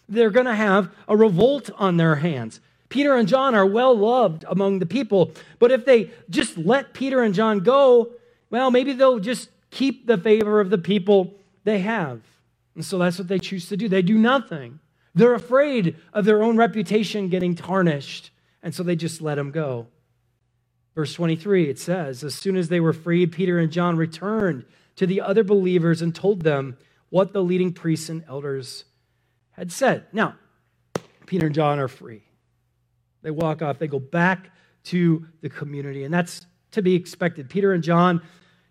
they're 0.09 0.31
going 0.31 0.47
to 0.47 0.55
have 0.55 0.91
a 1.07 1.17
revolt 1.17 1.71
on 1.77 1.97
their 1.97 2.17
hands. 2.17 2.61
Peter 2.93 3.17
and 3.17 3.27
John 3.27 3.55
are 3.55 3.65
well 3.65 3.97
loved 3.97 4.45
among 4.47 4.79
the 4.79 4.85
people, 4.85 5.33
but 5.59 5.73
if 5.73 5.87
they 5.87 6.11
just 6.29 6.59
let 6.59 6.93
Peter 6.93 7.23
and 7.23 7.35
John 7.35 7.61
go, 7.61 8.11
well, 8.51 8.71
maybe 8.71 8.93
they'll 8.93 9.19
just 9.19 9.49
keep 9.71 10.07
the 10.07 10.19
favor 10.19 10.61
of 10.61 10.69
the 10.69 10.77
people 10.77 11.33
they 11.65 11.79
have. 11.79 12.21
And 12.75 12.85
so 12.85 12.99
that's 12.99 13.19
what 13.19 13.29
they 13.29 13.39
choose 13.39 13.67
to 13.71 13.79
do. 13.79 13.89
They 13.89 14.03
do 14.03 14.19
nothing. 14.19 14.79
They're 15.15 15.33
afraid 15.33 15.97
of 16.13 16.27
their 16.27 16.43
own 16.43 16.59
reputation 16.59 17.31
getting 17.31 17.55
tarnished, 17.55 18.31
and 18.63 18.75
so 18.75 18.83
they 18.83 18.95
just 18.95 19.23
let 19.23 19.37
them 19.37 19.53
go. 19.53 19.87
Verse 20.95 21.15
23, 21.15 21.71
it 21.71 21.79
says, 21.79 22.23
As 22.23 22.35
soon 22.35 22.59
as 22.59 22.69
they 22.69 22.81
were 22.81 22.93
freed, 22.93 23.33
Peter 23.33 23.59
and 23.59 23.73
John 23.73 23.97
returned 23.97 24.67
to 24.97 25.07
the 25.07 25.23
other 25.23 25.43
believers 25.43 26.03
and 26.03 26.15
told 26.15 26.43
them 26.43 26.77
what 27.09 27.33
the 27.33 27.43
leading 27.43 27.73
priests 27.73 28.11
and 28.11 28.23
elders 28.29 28.85
had 29.53 29.73
said. 29.73 30.05
Now, 30.13 30.35
Peter 31.25 31.47
and 31.47 31.55
John 31.55 31.79
are 31.79 31.89
free. 31.89 32.25
They 33.23 33.31
walk 33.31 33.63
off, 33.63 33.79
they 33.79 33.89
go 33.89 33.99
back 33.99 34.51
to 34.85 35.27
the 35.41 35.49
community, 35.49 36.05
and 36.05 36.13
that's 36.13 36.47
to 36.73 36.83
be 36.83 36.95
expected. 36.95 37.49
Peter 37.49 37.73
and 37.73 37.83
John, 37.83 38.23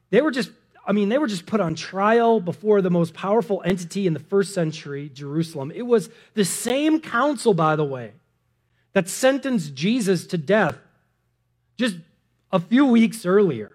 they 0.09 0.21
were 0.21 0.31
just, 0.31 0.51
I 0.85 0.91
mean, 0.91 1.09
they 1.09 1.17
were 1.17 1.27
just 1.27 1.45
put 1.45 1.61
on 1.61 1.75
trial 1.75 2.39
before 2.39 2.81
the 2.81 2.89
most 2.89 3.13
powerful 3.13 3.61
entity 3.65 4.07
in 4.07 4.13
the 4.13 4.19
first 4.19 4.53
century, 4.53 5.09
Jerusalem. 5.13 5.71
It 5.73 5.83
was 5.83 6.09
the 6.33 6.45
same 6.45 6.99
council, 6.99 7.53
by 7.53 7.75
the 7.75 7.85
way, 7.85 8.13
that 8.93 9.07
sentenced 9.07 9.73
Jesus 9.73 10.27
to 10.27 10.37
death 10.37 10.77
just 11.77 11.97
a 12.51 12.59
few 12.59 12.85
weeks 12.85 13.25
earlier, 13.25 13.71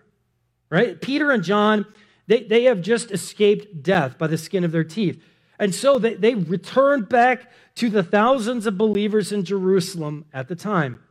right? 0.68 1.00
Peter 1.00 1.30
and 1.30 1.42
John, 1.42 1.87
they, 2.26 2.42
they 2.42 2.64
have 2.64 2.83
just 2.83 3.11
escaped 3.11 3.83
death 3.83 4.18
by 4.18 4.26
the 4.26 4.37
skin 4.37 4.64
of 4.64 4.73
their 4.73 4.85
teeth. 4.85 5.23
And 5.59 5.75
so 5.75 5.99
they, 5.99 6.15
they 6.15 6.35
returned 6.35 7.09
back 7.09 7.51
to 7.77 7.89
the 7.91 8.03
thousands 8.03 8.67
of 8.67 8.77
believers 8.77 9.33
in 9.33 9.45
Jerusalem 9.45 10.25
at 10.33 10.49
the 10.49 10.57
time. 10.57 11.03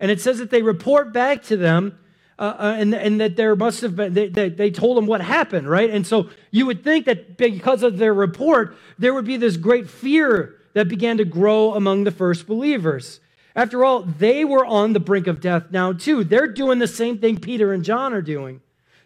And 0.00 0.10
it 0.10 0.20
says 0.20 0.38
that 0.38 0.50
they 0.50 0.62
report 0.62 1.12
back 1.12 1.42
to 1.44 1.56
them 1.56 1.98
uh, 2.38 2.54
uh, 2.56 2.76
and, 2.78 2.94
and 2.94 3.20
that 3.20 3.34
there 3.34 3.56
must 3.56 3.80
have 3.80 3.96
been, 3.96 4.14
they, 4.14 4.28
they, 4.28 4.48
they 4.48 4.70
told 4.70 4.96
them 4.96 5.06
what 5.06 5.20
happened, 5.20 5.68
right? 5.68 5.90
And 5.90 6.06
so 6.06 6.30
you 6.52 6.66
would 6.66 6.84
think 6.84 7.06
that 7.06 7.36
because 7.36 7.82
of 7.82 7.98
their 7.98 8.14
report, 8.14 8.76
there 8.96 9.12
would 9.12 9.24
be 9.24 9.36
this 9.36 9.56
great 9.56 9.90
fear 9.90 10.60
that 10.74 10.88
began 10.88 11.16
to 11.16 11.24
grow 11.24 11.74
among 11.74 12.04
the 12.04 12.12
first 12.12 12.46
believers. 12.46 13.18
After 13.56 13.84
all, 13.84 14.02
they 14.02 14.44
were 14.44 14.64
on 14.64 14.92
the 14.92 15.00
brink 15.00 15.26
of 15.26 15.40
death 15.40 15.72
now, 15.72 15.92
too. 15.92 16.22
They're 16.22 16.46
doing 16.46 16.78
the 16.78 16.86
same 16.86 17.18
thing 17.18 17.38
Peter 17.38 17.72
and 17.72 17.84
John 17.84 18.14
are 18.14 18.22
doing. 18.22 18.60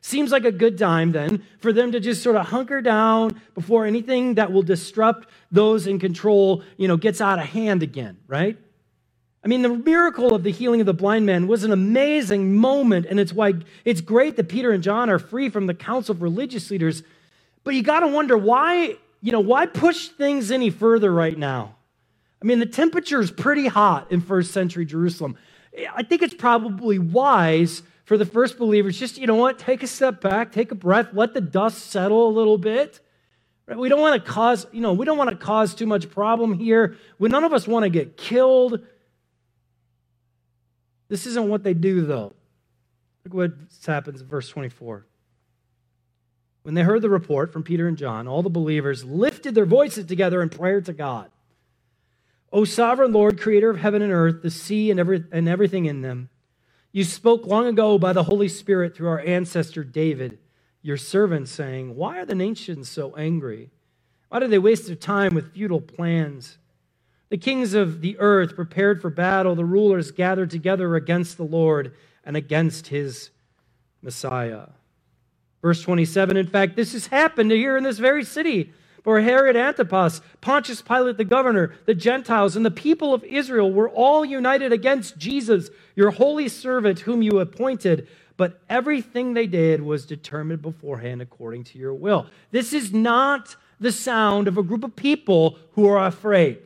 Seems 0.05 0.33
like 0.33 0.45
a 0.45 0.51
good 0.51 0.77
time 0.79 1.13
then 1.13 1.45
for 1.61 1.73
them 1.73 1.93
to 1.93 2.01
just 2.01 2.25
sort 2.25 2.35
of 2.35 2.47
hunker 2.47 2.83
down 2.83 3.41
before 3.55 3.87
anything 3.87 4.35
that 4.35 4.51
will 4.51 4.65
disrupt 4.65 5.29
those 5.53 5.87
in 5.87 6.01
control, 6.01 6.65
you 6.77 6.89
know, 6.89 6.97
gets 6.97 7.21
out 7.21 7.39
of 7.39 7.47
hand 7.47 7.85
again, 7.85 8.19
right? 8.27 8.59
I 9.45 9.49
mean, 9.49 9.63
the 9.63 9.69
miracle 9.69 10.35
of 10.35 10.43
the 10.43 10.51
healing 10.51 10.81
of 10.81 10.87
the 10.87 10.93
blind 10.93 11.25
man 11.25 11.47
was 11.47 11.63
an 11.63 11.71
amazing 11.71 12.57
moment, 12.57 13.07
and 13.07 13.21
it's 13.21 13.33
why 13.33 13.55
it's 13.85 14.01
great 14.01 14.35
that 14.37 14.49
Peter 14.49 14.73
and 14.73 14.83
John 14.83 15.09
are 15.09 15.21
free 15.21 15.49
from 15.49 15.67
the 15.67 15.75
council 15.75 16.17
of 16.17 16.21
religious 16.21 16.69
leaders. 16.73 17.05
But 17.63 17.75
you 17.75 17.85
got 17.85 18.01
to 18.01 18.09
wonder 18.09 18.37
why, 18.37 18.97
you 19.21 19.31
know, 19.31 19.41
why 19.41 19.67
push 19.67 20.09
things 20.09 20.51
any 20.51 20.71
further 20.71 21.13
right 21.13 21.39
now? 21.39 21.77
I 22.43 22.45
mean, 22.45 22.59
the 22.59 22.67
temperature 22.67 23.21
is 23.21 23.31
pretty 23.31 23.69
hot 23.69 24.11
in 24.11 24.21
first 24.21 24.51
century 24.51 24.85
Jerusalem. 24.85 25.37
I 25.95 26.03
think 26.03 26.23
it's 26.23 26.35
probably 26.35 26.99
wise 26.99 27.83
for 28.05 28.19
the 28.19 28.27
first 28.27 28.59
believers, 28.59 28.99
just, 28.99 29.17
you 29.17 29.27
know 29.27 29.37
what, 29.37 29.59
take 29.59 29.83
a 29.83 29.87
step 29.87 30.21
back, 30.21 30.53
take 30.53 30.71
a 30.71 30.75
breath, 30.75 31.09
let 31.13 31.35
the 31.35 31.41
dust 31.41 31.91
settle 31.91 32.29
a 32.29 32.33
little 32.33 32.59
bit. 32.59 33.01
We 33.75 33.89
don't 33.89 34.01
want 34.01 34.23
to 34.23 34.31
cause, 34.31 34.67
you 34.73 34.81
know, 34.81 34.93
we 34.93 35.07
don't 35.07 35.17
want 35.17 35.31
to 35.31 35.37
cause 35.37 35.75
too 35.75 35.87
much 35.87 36.11
problem 36.11 36.59
here. 36.59 36.97
We, 37.19 37.29
none 37.29 37.45
of 37.45 37.53
us 37.53 37.67
want 37.67 37.85
to 37.85 37.91
get 37.91 38.17
killed. 38.17 38.81
This 41.09 41.27
isn't 41.27 41.49
what 41.49 41.63
they 41.63 41.73
do, 41.73 42.05
though. 42.05 42.35
Look 43.25 43.35
what 43.35 43.53
happens 43.87 44.21
in 44.21 44.27
verse 44.27 44.49
24. 44.49 45.07
When 46.65 46.75
they 46.75 46.83
heard 46.83 47.03
the 47.03 47.09
report 47.09 47.53
from 47.53 47.63
Peter 47.63 47.89
and 47.89 47.97
John, 47.97 48.29
all 48.29 48.43
the 48.43 48.51
believers 48.51 49.05
lifted 49.05 49.55
their 49.55 49.65
voices 49.65 50.07
together 50.07 50.43
in 50.43 50.49
prayer 50.49 50.81
to 50.81 50.93
God. 50.93 51.31
O 52.53 52.65
sovereign 52.65 53.13
Lord, 53.13 53.41
creator 53.41 53.71
of 53.71 53.79
heaven 53.79 54.03
and 54.03 54.13
earth, 54.13 54.43
the 54.43 54.51
sea 54.51 54.91
and, 54.91 55.01
every, 55.01 55.25
and 55.33 55.49
everything 55.49 55.87
in 55.87 56.03
them, 56.03 56.29
you 56.93 57.05
spoke 57.05 57.47
long 57.47 57.67
ago 57.67 57.99
by 57.99 58.13
the 58.13 58.25
Holy 58.25 58.49
Spirit 58.49 58.95
through 58.95 59.09
our 59.09 59.21
ancestor 59.21 59.83
David, 59.83 60.39
your 60.83 60.99
servant, 60.99 61.49
saying, 61.49 61.97
Why 61.97 62.19
are 62.19 62.27
the 62.27 62.35
nations 62.35 62.91
so 62.91 63.17
angry? 63.17 63.71
Why 64.29 64.41
do 64.41 64.47
they 64.47 64.59
waste 64.59 64.87
their 64.87 64.97
time 64.97 65.35
with 65.35 65.55
futile 65.55 65.81
plans? 65.81 66.59
The 67.31 67.39
kings 67.39 67.73
of 67.73 68.03
the 68.03 68.19
earth 68.19 68.55
prepared 68.55 69.01
for 69.01 69.09
battle, 69.09 69.55
the 69.55 69.65
rulers 69.65 70.11
gathered 70.11 70.51
together 70.51 70.95
against 70.97 71.39
the 71.39 71.45
Lord 71.45 71.95
and 72.25 72.37
against 72.37 72.89
his 72.89 73.31
Messiah. 74.03 74.67
Verse 75.63 75.81
27 75.81 76.37
In 76.37 76.47
fact, 76.47 76.77
this 76.77 76.93
has 76.93 77.07
happened 77.07 77.51
here 77.51 77.79
in 77.79 77.85
this 77.85 77.99
very 77.99 78.25
city. 78.25 78.73
For 79.03 79.21
Herod 79.21 79.57
Antipas, 79.57 80.21
Pontius 80.41 80.81
Pilate 80.81 81.17
the 81.17 81.25
governor, 81.25 81.75
the 81.87 81.95
Gentiles, 81.95 82.55
and 82.55 82.65
the 82.65 82.71
people 82.71 83.13
of 83.13 83.25
Israel 83.25 83.73
were 83.73 83.89
all 83.89 84.25
united 84.25 84.73
against 84.73 85.19
Jesus, 85.19 85.71
your 85.97 86.13
holy 86.13 86.49
servant, 86.49 87.01
whom 87.01 87.21
you 87.21 87.41
appointed. 87.41 88.07
But 88.37 88.61
everything 88.69 89.35
they 89.35 89.47
did 89.47 89.83
was 89.83 90.07
determined 90.07 90.63
beforehand 90.63 91.21
according 91.21 91.65
to 91.65 91.79
your 91.79 91.95
will. 91.95 92.27
This 92.53 92.73
is 92.73 92.93
not 92.93 93.57
the 93.81 93.93
sound 93.93 94.47
of 94.47 94.57
a 94.57 94.63
group 94.63 94.85
of 94.85 94.95
people 94.95 95.59
who 95.73 95.89
are 95.89 96.07
afraid. 96.07 96.59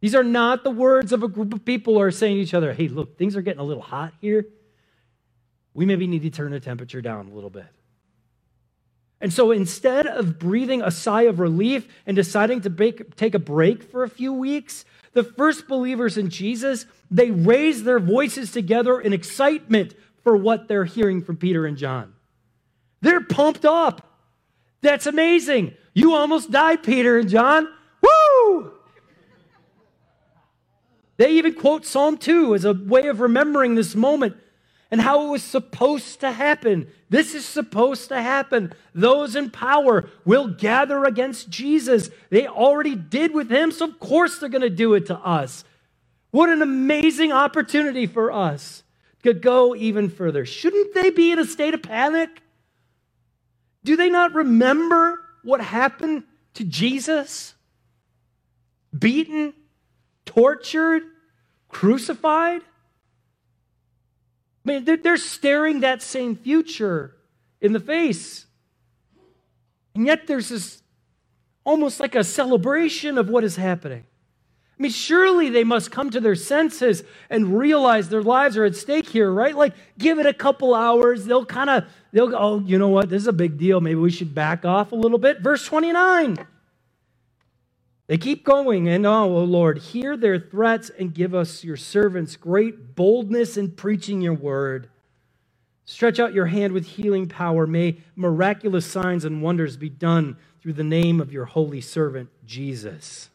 These 0.00 0.14
are 0.14 0.24
not 0.24 0.64
the 0.64 0.70
words 0.70 1.12
of 1.12 1.22
a 1.22 1.28
group 1.28 1.54
of 1.54 1.64
people 1.64 1.94
who 1.94 2.00
are 2.00 2.10
saying 2.10 2.36
to 2.36 2.42
each 2.42 2.52
other, 2.52 2.72
hey, 2.72 2.88
look, 2.88 3.16
things 3.16 3.36
are 3.36 3.42
getting 3.42 3.60
a 3.60 3.64
little 3.64 3.82
hot 3.82 4.12
here. 4.20 4.44
We 5.72 5.86
maybe 5.86 6.06
need 6.06 6.22
to 6.22 6.30
turn 6.30 6.50
the 6.52 6.60
temperature 6.60 7.00
down 7.00 7.28
a 7.28 7.34
little 7.34 7.48
bit. 7.48 7.66
And 9.24 9.32
so 9.32 9.52
instead 9.52 10.06
of 10.06 10.38
breathing 10.38 10.82
a 10.82 10.90
sigh 10.90 11.22
of 11.22 11.40
relief 11.40 11.88
and 12.04 12.14
deciding 12.14 12.60
to 12.60 12.68
break, 12.68 13.16
take 13.16 13.34
a 13.34 13.38
break 13.38 13.82
for 13.82 14.04
a 14.04 14.08
few 14.10 14.34
weeks, 14.34 14.84
the 15.14 15.24
first 15.24 15.66
believers 15.66 16.18
in 16.18 16.28
Jesus, 16.28 16.84
they 17.10 17.30
raise 17.30 17.84
their 17.84 17.98
voices 17.98 18.52
together 18.52 19.00
in 19.00 19.14
excitement 19.14 19.94
for 20.22 20.36
what 20.36 20.68
they're 20.68 20.84
hearing 20.84 21.22
from 21.22 21.38
Peter 21.38 21.64
and 21.64 21.78
John. 21.78 22.12
They're 23.00 23.22
pumped 23.24 23.64
up. 23.64 24.06
That's 24.82 25.06
amazing. 25.06 25.72
You 25.94 26.12
almost 26.12 26.50
died, 26.50 26.82
Peter 26.82 27.18
and 27.18 27.30
John. 27.30 27.66
Woo! 28.02 28.72
They 31.16 31.30
even 31.30 31.54
quote 31.54 31.86
Psalm 31.86 32.18
2 32.18 32.54
as 32.54 32.66
a 32.66 32.74
way 32.74 33.06
of 33.06 33.20
remembering 33.20 33.74
this 33.74 33.94
moment 33.94 34.36
and 34.94 35.00
how 35.00 35.26
it 35.26 35.28
was 35.28 35.42
supposed 35.42 36.20
to 36.20 36.30
happen. 36.30 36.86
This 37.10 37.34
is 37.34 37.44
supposed 37.44 38.10
to 38.10 38.22
happen. 38.22 38.72
Those 38.94 39.34
in 39.34 39.50
power 39.50 40.08
will 40.24 40.46
gather 40.46 41.04
against 41.04 41.50
Jesus. 41.50 42.10
They 42.30 42.46
already 42.46 42.94
did 42.94 43.34
with 43.34 43.50
him, 43.50 43.72
so 43.72 43.86
of 43.86 43.98
course 43.98 44.38
they're 44.38 44.48
going 44.48 44.62
to 44.62 44.70
do 44.70 44.94
it 44.94 45.06
to 45.06 45.16
us. 45.16 45.64
What 46.30 46.48
an 46.48 46.62
amazing 46.62 47.32
opportunity 47.32 48.06
for 48.06 48.30
us 48.30 48.84
to 49.24 49.34
go 49.34 49.74
even 49.74 50.10
further. 50.10 50.46
Shouldn't 50.46 50.94
they 50.94 51.10
be 51.10 51.32
in 51.32 51.40
a 51.40 51.44
state 51.44 51.74
of 51.74 51.82
panic? 51.82 52.40
Do 53.82 53.96
they 53.96 54.10
not 54.10 54.32
remember 54.32 55.18
what 55.42 55.60
happened 55.60 56.22
to 56.54 56.62
Jesus? 56.62 57.56
Beaten, 58.96 59.54
tortured, 60.24 61.02
crucified? 61.68 62.62
I 64.66 64.80
mean, 64.80 65.00
they're 65.02 65.16
staring 65.16 65.80
that 65.80 66.02
same 66.02 66.36
future 66.36 67.16
in 67.60 67.72
the 67.72 67.80
face. 67.80 68.46
And 69.94 70.06
yet 70.06 70.26
there's 70.26 70.48
this 70.48 70.82
almost 71.64 72.00
like 72.00 72.14
a 72.14 72.24
celebration 72.24 73.18
of 73.18 73.28
what 73.28 73.44
is 73.44 73.56
happening. 73.56 74.04
I 74.78 74.82
mean, 74.82 74.90
surely 74.90 75.50
they 75.50 75.62
must 75.62 75.92
come 75.92 76.10
to 76.10 76.20
their 76.20 76.34
senses 76.34 77.04
and 77.30 77.56
realize 77.56 78.08
their 78.08 78.22
lives 78.22 78.56
are 78.56 78.64
at 78.64 78.74
stake 78.74 79.08
here, 79.08 79.30
right? 79.30 79.54
Like, 79.54 79.74
give 79.98 80.18
it 80.18 80.26
a 80.26 80.34
couple 80.34 80.74
hours. 80.74 81.26
They'll 81.26 81.46
kind 81.46 81.70
of, 81.70 81.84
they'll 82.12 82.28
go, 82.28 82.36
oh, 82.36 82.58
you 82.60 82.76
know 82.78 82.88
what? 82.88 83.08
This 83.08 83.22
is 83.22 83.28
a 83.28 83.32
big 83.32 83.56
deal. 83.56 83.80
Maybe 83.80 83.94
we 83.94 84.10
should 84.10 84.34
back 84.34 84.64
off 84.64 84.90
a 84.90 84.96
little 84.96 85.18
bit. 85.18 85.40
Verse 85.40 85.64
29. 85.64 86.44
They 88.06 88.18
keep 88.18 88.44
going, 88.44 88.86
and 88.88 89.06
oh, 89.06 89.36
oh, 89.36 89.44
Lord, 89.44 89.78
hear 89.78 90.16
their 90.16 90.38
threats 90.38 90.90
and 90.90 91.14
give 91.14 91.34
us, 91.34 91.64
your 91.64 91.76
servants, 91.76 92.36
great 92.36 92.94
boldness 92.94 93.56
in 93.56 93.70
preaching 93.70 94.20
your 94.20 94.34
word. 94.34 94.90
Stretch 95.86 96.20
out 96.20 96.34
your 96.34 96.46
hand 96.46 96.72
with 96.72 96.86
healing 96.86 97.28
power. 97.28 97.66
May 97.66 97.98
miraculous 98.14 98.84
signs 98.84 99.24
and 99.24 99.42
wonders 99.42 99.76
be 99.76 99.88
done 99.88 100.36
through 100.60 100.74
the 100.74 100.84
name 100.84 101.20
of 101.20 101.32
your 101.32 101.46
holy 101.46 101.80
servant, 101.80 102.28
Jesus. 102.44 103.30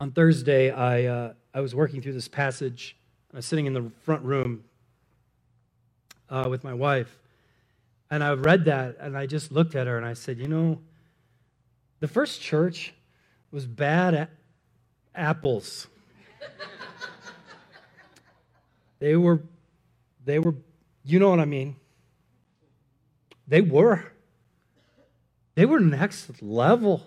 On 0.00 0.10
Thursday, 0.10 0.70
I, 0.70 1.04
uh, 1.04 1.32
I 1.54 1.60
was 1.60 1.74
working 1.74 2.02
through 2.02 2.12
this 2.12 2.28
passage. 2.28 2.96
I 3.32 3.36
was 3.36 3.46
sitting 3.46 3.66
in 3.66 3.72
the 3.72 3.90
front 4.02 4.22
room 4.22 4.64
uh, 6.28 6.48
with 6.50 6.64
my 6.64 6.74
wife, 6.74 7.18
and 8.10 8.22
I 8.22 8.32
read 8.32 8.64
that, 8.66 8.96
and 9.00 9.16
I 9.16 9.26
just 9.26 9.52
looked 9.52 9.74
at 9.74 9.86
her 9.86 9.96
and 9.96 10.04
I 10.04 10.12
said, 10.12 10.38
You 10.38 10.48
know, 10.48 10.80
the 12.00 12.08
first 12.08 12.40
church 12.40 12.94
was 13.50 13.66
bad 13.66 14.14
at 14.14 14.30
apples. 15.14 15.86
they 18.98 19.16
were, 19.16 19.42
they 20.24 20.38
were, 20.38 20.54
you 21.04 21.18
know 21.18 21.30
what 21.30 21.40
I 21.40 21.44
mean? 21.44 21.76
They 23.48 23.60
were. 23.60 24.04
They 25.54 25.64
were 25.64 25.80
next 25.80 26.42
level. 26.42 27.02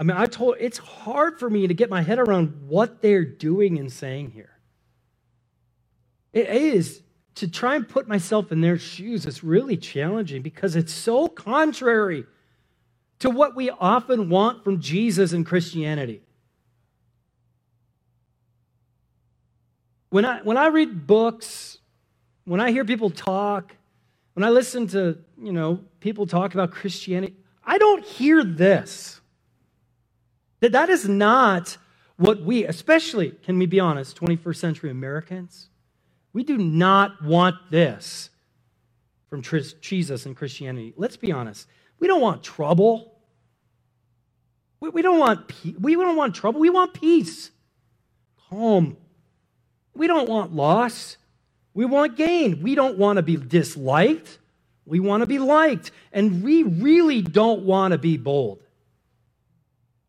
I 0.00 0.04
mean, 0.04 0.16
I 0.16 0.26
told 0.26 0.56
it's 0.60 0.78
hard 0.78 1.40
for 1.40 1.50
me 1.50 1.66
to 1.66 1.74
get 1.74 1.90
my 1.90 2.02
head 2.02 2.18
around 2.20 2.68
what 2.68 3.02
they're 3.02 3.24
doing 3.24 3.78
and 3.78 3.90
saying 3.90 4.30
here. 4.30 4.50
It 6.32 6.48
is 6.48 7.02
to 7.36 7.48
try 7.48 7.74
and 7.74 7.88
put 7.88 8.06
myself 8.06 8.52
in 8.52 8.60
their 8.60 8.78
shoes. 8.78 9.26
It's 9.26 9.42
really 9.42 9.76
challenging 9.76 10.42
because 10.42 10.76
it's 10.76 10.92
so 10.92 11.26
contrary 11.26 12.24
to 13.20 13.30
what 13.30 13.56
we 13.56 13.70
often 13.70 14.28
want 14.28 14.64
from 14.64 14.80
Jesus 14.80 15.32
and 15.32 15.44
Christianity. 15.44 16.22
When 20.10 20.24
I, 20.24 20.40
when 20.42 20.56
I 20.56 20.68
read 20.68 21.06
books, 21.06 21.78
when 22.44 22.60
I 22.60 22.70
hear 22.70 22.84
people 22.84 23.10
talk, 23.10 23.74
when 24.34 24.44
I 24.44 24.50
listen 24.50 24.86
to, 24.88 25.18
you 25.40 25.52
know, 25.52 25.80
people 26.00 26.26
talk 26.26 26.54
about 26.54 26.70
Christianity, 26.70 27.34
I 27.64 27.76
don't 27.76 28.04
hear 28.04 28.42
this. 28.42 29.20
That 30.60 30.72
that 30.72 30.88
is 30.88 31.08
not 31.08 31.76
what 32.16 32.42
we, 32.42 32.64
especially, 32.64 33.32
can 33.42 33.58
we 33.58 33.66
be 33.66 33.78
honest, 33.78 34.18
21st 34.18 34.56
century 34.56 34.90
Americans, 34.90 35.68
we 36.32 36.42
do 36.42 36.56
not 36.56 37.22
want 37.22 37.56
this 37.70 38.30
from 39.28 39.42
Jesus 39.42 40.26
and 40.26 40.36
Christianity. 40.36 40.94
Let's 40.96 41.16
be 41.16 41.32
honest. 41.32 41.68
We 41.98 42.06
don't 42.06 42.20
want 42.20 42.42
trouble. 42.42 43.14
We, 44.80 44.90
we 44.90 45.02
don't 45.02 45.18
want 45.18 45.48
pe- 45.48 45.74
we 45.78 45.94
don't 45.94 46.16
want 46.16 46.34
trouble. 46.34 46.60
We 46.60 46.70
want 46.70 46.94
peace, 46.94 47.50
calm. 48.48 48.96
We 49.94 50.06
don't 50.06 50.28
want 50.28 50.54
loss. 50.54 51.16
We 51.74 51.84
want 51.84 52.16
gain. 52.16 52.62
We 52.62 52.74
don't 52.74 52.98
want 52.98 53.16
to 53.16 53.22
be 53.22 53.36
disliked. 53.36 54.38
We 54.86 55.00
want 55.00 55.22
to 55.22 55.26
be 55.26 55.38
liked. 55.38 55.90
And 56.12 56.42
we 56.42 56.62
really 56.62 57.20
don't 57.20 57.62
want 57.62 57.92
to 57.92 57.98
be 57.98 58.16
bold. 58.16 58.62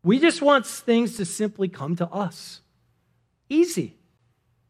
We 0.02 0.18
just 0.18 0.40
want 0.40 0.66
things 0.66 1.16
to 1.16 1.24
simply 1.24 1.68
come 1.68 1.96
to 1.96 2.08
us. 2.08 2.60
Easy. 3.48 3.96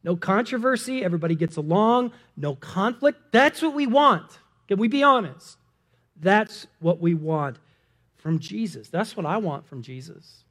No 0.02 0.16
controversy. 0.16 1.04
Everybody 1.04 1.34
gets 1.34 1.56
along. 1.56 2.12
No 2.36 2.56
conflict. 2.56 3.30
That's 3.30 3.62
what 3.62 3.74
we 3.74 3.86
want. 3.86 4.38
Can 4.66 4.78
we 4.78 4.88
be 4.88 5.02
honest? 5.02 5.56
That's 6.20 6.66
what 6.78 7.00
we 7.00 7.14
want 7.14 7.56
from 8.18 8.38
Jesus. 8.38 8.88
That's 8.88 9.16
what 9.16 9.26
I 9.26 9.38
want 9.38 9.66
from 9.66 9.82
Jesus. 9.82 10.44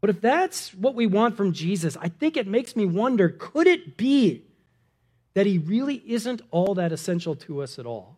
But 0.00 0.10
if 0.10 0.20
that's 0.20 0.74
what 0.74 0.94
we 0.94 1.06
want 1.06 1.36
from 1.36 1.52
Jesus, 1.52 1.96
I 2.00 2.08
think 2.08 2.36
it 2.36 2.46
makes 2.46 2.76
me 2.76 2.84
wonder 2.84 3.28
could 3.28 3.66
it 3.66 3.96
be 3.96 4.44
that 5.34 5.46
he 5.46 5.58
really 5.58 6.02
isn't 6.06 6.42
all 6.50 6.74
that 6.74 6.92
essential 6.92 7.34
to 7.36 7.62
us 7.62 7.78
at 7.78 7.86
all? 7.86 8.16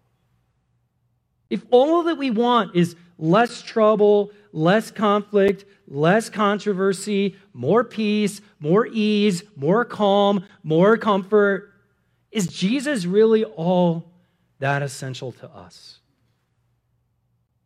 If 1.49 1.65
all 1.71 2.05
that 2.05 2.17
we 2.17 2.31
want 2.31 2.77
is 2.77 2.97
less 3.19 3.61
trouble, 3.61 4.31
less 4.53 4.91
conflict, 4.91 5.65
less 5.89 6.31
controversy, 6.31 7.37
more 7.53 7.83
peace, 7.83 8.41
more 8.61 8.87
ease, 8.87 9.43
more 9.57 9.85
calm, 9.85 10.45
more 10.63 10.97
comfort, 10.97 11.73
is 12.31 12.47
Jesus 12.47 13.05
really 13.05 13.45
all 13.45 14.10
that 14.61 14.83
essential 14.83 15.33
to 15.33 15.49
us? 15.51 15.99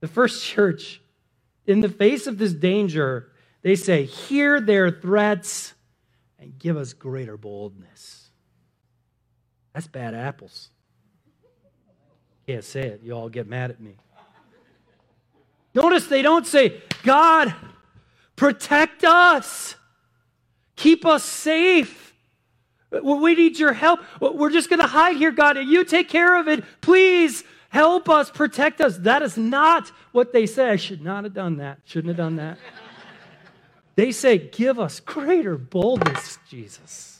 The 0.00 0.08
first 0.08 0.44
church, 0.44 1.00
in 1.66 1.80
the 1.80 1.88
face 1.88 2.26
of 2.26 2.38
this 2.38 2.52
danger, 2.52 3.30
they 3.62 3.74
say, 3.74 4.04
Hear 4.04 4.60
their 4.60 4.90
threats 4.90 5.74
and 6.38 6.58
give 6.58 6.76
us 6.76 6.92
greater 6.92 7.36
boldness. 7.36 8.30
That's 9.72 9.86
bad 9.86 10.14
apples. 10.14 10.68
Can't 12.46 12.64
say 12.64 12.82
it. 12.82 13.00
You 13.02 13.12
all 13.12 13.28
get 13.28 13.46
mad 13.46 13.70
at 13.70 13.80
me. 13.80 13.96
Notice 15.74 16.06
they 16.06 16.22
don't 16.22 16.46
say, 16.46 16.82
God, 17.02 17.54
protect 18.36 19.04
us, 19.04 19.74
keep 20.76 21.04
us 21.04 21.24
safe. 21.24 22.13
We 22.90 23.34
need 23.34 23.58
your 23.58 23.72
help. 23.72 24.00
We're 24.20 24.50
just 24.50 24.68
going 24.68 24.80
to 24.80 24.86
hide 24.86 25.16
here, 25.16 25.32
God, 25.32 25.56
and 25.56 25.68
you 25.68 25.84
take 25.84 26.08
care 26.08 26.38
of 26.38 26.48
it. 26.48 26.64
Please 26.80 27.44
Help 27.74 28.08
us, 28.08 28.30
protect 28.30 28.80
us. 28.80 28.98
That 28.98 29.20
is 29.22 29.36
not 29.36 29.88
what 30.12 30.32
they 30.32 30.46
say. 30.46 30.70
I 30.70 30.76
should 30.76 31.02
not 31.02 31.24
have 31.24 31.34
done 31.34 31.56
that. 31.56 31.80
Shouldn't 31.84 32.06
have 32.06 32.16
done 32.16 32.36
that. 32.36 32.56
They 33.96 34.12
say, 34.12 34.38
Give 34.38 34.78
us 34.78 35.00
greater 35.00 35.58
boldness, 35.58 36.38
Jesus. 36.48 37.18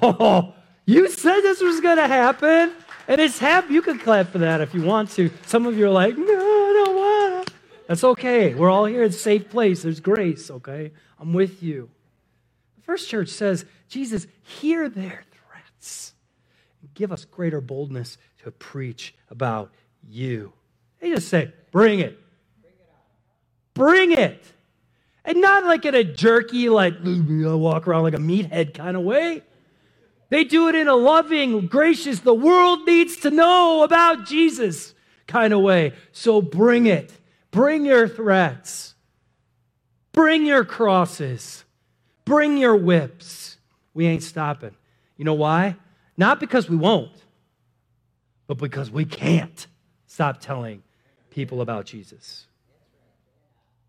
Oh, 0.00 0.54
you 0.86 1.10
said 1.10 1.42
this 1.42 1.60
was 1.60 1.80
going 1.80 1.98
to 1.98 2.06
happen. 2.06 2.72
And 3.08 3.20
it's 3.20 3.38
happened. 3.38 3.74
You 3.74 3.82
can 3.82 3.98
clap 3.98 4.28
for 4.28 4.38
that 4.38 4.62
if 4.62 4.72
you 4.72 4.80
want 4.80 5.10
to. 5.10 5.30
Some 5.44 5.66
of 5.66 5.76
you 5.76 5.84
are 5.84 5.90
like, 5.90 6.16
No, 6.16 6.24
I 6.24 6.82
don't 6.86 6.96
want 6.96 7.46
to. 7.46 7.54
That's 7.88 8.04
okay. 8.04 8.54
We're 8.54 8.70
all 8.70 8.86
here. 8.86 9.02
It's 9.02 9.16
a 9.16 9.18
safe 9.18 9.50
place. 9.50 9.82
There's 9.82 10.00
grace, 10.00 10.50
okay? 10.50 10.92
I'm 11.20 11.34
with 11.34 11.62
you. 11.62 11.90
First 12.88 13.10
church 13.10 13.28
says, 13.28 13.66
Jesus, 13.90 14.26
hear 14.42 14.88
their 14.88 15.22
threats. 15.30 16.14
Give 16.94 17.12
us 17.12 17.26
greater 17.26 17.60
boldness 17.60 18.16
to 18.42 18.50
preach 18.50 19.14
about 19.28 19.70
you. 20.08 20.54
They 20.98 21.10
just 21.10 21.28
say, 21.28 21.52
bring 21.70 22.00
it. 22.00 22.18
Bring 23.74 24.12
it. 24.12 24.42
And 25.22 25.42
not 25.42 25.66
like 25.66 25.84
in 25.84 25.94
a 25.94 26.02
jerky, 26.02 26.70
like, 26.70 26.94
walk 27.04 27.86
around 27.86 28.04
like 28.04 28.14
a 28.14 28.16
meathead 28.18 28.72
kind 28.72 28.96
of 28.96 29.02
way. 29.02 29.42
They 30.30 30.44
do 30.44 30.68
it 30.68 30.74
in 30.74 30.88
a 30.88 30.96
loving, 30.96 31.66
gracious, 31.66 32.20
the 32.20 32.32
world 32.32 32.86
needs 32.86 33.18
to 33.18 33.30
know 33.30 33.82
about 33.82 34.24
Jesus 34.24 34.94
kind 35.26 35.52
of 35.52 35.60
way. 35.60 35.92
So 36.12 36.40
bring 36.40 36.86
it. 36.86 37.12
Bring 37.50 37.84
your 37.84 38.08
threats. 38.08 38.94
Bring 40.12 40.46
your 40.46 40.64
crosses. 40.64 41.66
Bring 42.28 42.58
your 42.58 42.76
whips. 42.76 43.56
We 43.94 44.06
ain't 44.06 44.22
stopping. 44.22 44.76
You 45.16 45.24
know 45.24 45.34
why? 45.34 45.76
Not 46.16 46.40
because 46.40 46.68
we 46.68 46.76
won't, 46.76 47.16
but 48.46 48.58
because 48.58 48.90
we 48.90 49.04
can't 49.04 49.66
stop 50.06 50.40
telling 50.40 50.82
people 51.30 51.60
about 51.60 51.86
Jesus. 51.86 52.46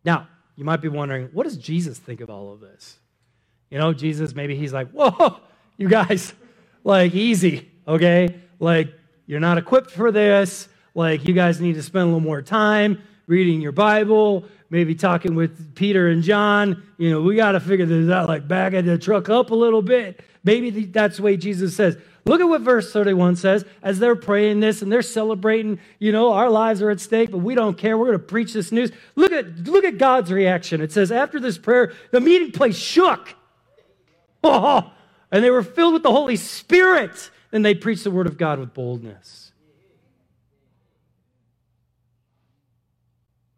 Now, 0.04 0.28
you 0.56 0.64
might 0.64 0.82
be 0.82 0.88
wondering, 0.88 1.30
what 1.34 1.44
does 1.44 1.58
Jesus 1.58 1.98
think 1.98 2.22
of 2.22 2.30
all 2.30 2.52
of 2.52 2.60
this? 2.60 2.98
You 3.70 3.78
know, 3.78 3.94
Jesus, 3.94 4.34
maybe 4.34 4.56
he's 4.56 4.74
like, 4.74 4.90
whoa, 4.92 5.40
you 5.78 5.88
guys, 5.88 6.34
like, 6.84 7.14
easy, 7.14 7.70
okay? 7.88 8.42
Like, 8.60 8.94
you're 9.26 9.40
not 9.40 9.58
equipped 9.58 9.92
for 9.92 10.12
this. 10.12 10.68
Like, 10.96 11.28
you 11.28 11.34
guys 11.34 11.62
need 11.62 11.76
to 11.76 11.84
spend 11.84 12.04
a 12.04 12.06
little 12.06 12.20
more 12.20 12.42
time 12.42 13.02
reading 13.30 13.62
your 13.62 13.72
Bible, 13.72 14.44
maybe 14.72 14.96
talking 14.96 15.36
with 15.36 15.76
Peter 15.76 16.10
and 16.10 16.24
John. 16.24 16.84
You 16.98 17.12
know, 17.12 17.22
we 17.22 17.36
got 17.36 17.54
to 17.54 17.60
figure 17.60 17.86
this 17.86 18.12
out, 18.12 18.28
like, 18.28 18.48
back 18.48 18.74
at 18.74 18.86
the 18.86 18.98
truck 18.98 19.30
up 19.30 19.52
a 19.52 19.56
little 19.56 19.84
bit. 19.84 20.22
Maybe 20.44 20.86
that's 20.86 21.18
the 21.18 21.24
way 21.24 21.38
Jesus 21.38 21.76
says. 21.76 21.96
Look 22.26 22.42
at 22.42 22.46
what 22.46 22.62
verse 22.62 22.92
31 22.92 23.36
says 23.36 23.66
as 23.84 24.00
they're 24.00 24.16
praying 24.16 24.60
this 24.60 24.82
and 24.82 24.92
they're 24.92 25.04
celebrating, 25.04 25.80
you 26.00 26.12
know, 26.12 26.34
our 26.34 26.50
lives 26.50 26.82
are 26.82 26.90
at 26.90 27.00
stake, 27.00 27.30
but 27.30 27.38
we 27.38 27.54
don't 27.54 27.78
care. 27.78 27.98
We're 27.98 28.08
going 28.08 28.18
to 28.18 28.24
preach 28.24 28.54
this 28.54 28.72
news. 28.72 28.92
Look 29.16 29.32
at, 29.32 29.60
look 29.60 29.86
at 29.86 30.00
God's 30.00 30.32
reaction. 30.32 30.82
It 30.82 30.92
says, 30.92 31.12
after 31.12 31.40
this 31.40 31.60
prayer, 31.60 31.94
the 32.12 32.20
meeting 32.20 32.52
place 32.52 32.78
shook. 32.78 33.36
Oh, 34.44 34.92
and 35.32 35.44
they 35.44 35.52
were 35.52 35.64
filled 35.64 35.94
with 35.94 36.04
the 36.04 36.12
Holy 36.12 36.36
Spirit. 36.36 37.30
And 37.52 37.64
they 37.64 37.76
preached 37.76 38.04
the 38.04 38.12
word 38.12 38.28
of 38.28 38.38
God 38.38 38.60
with 38.60 38.74
boldness. 38.74 39.49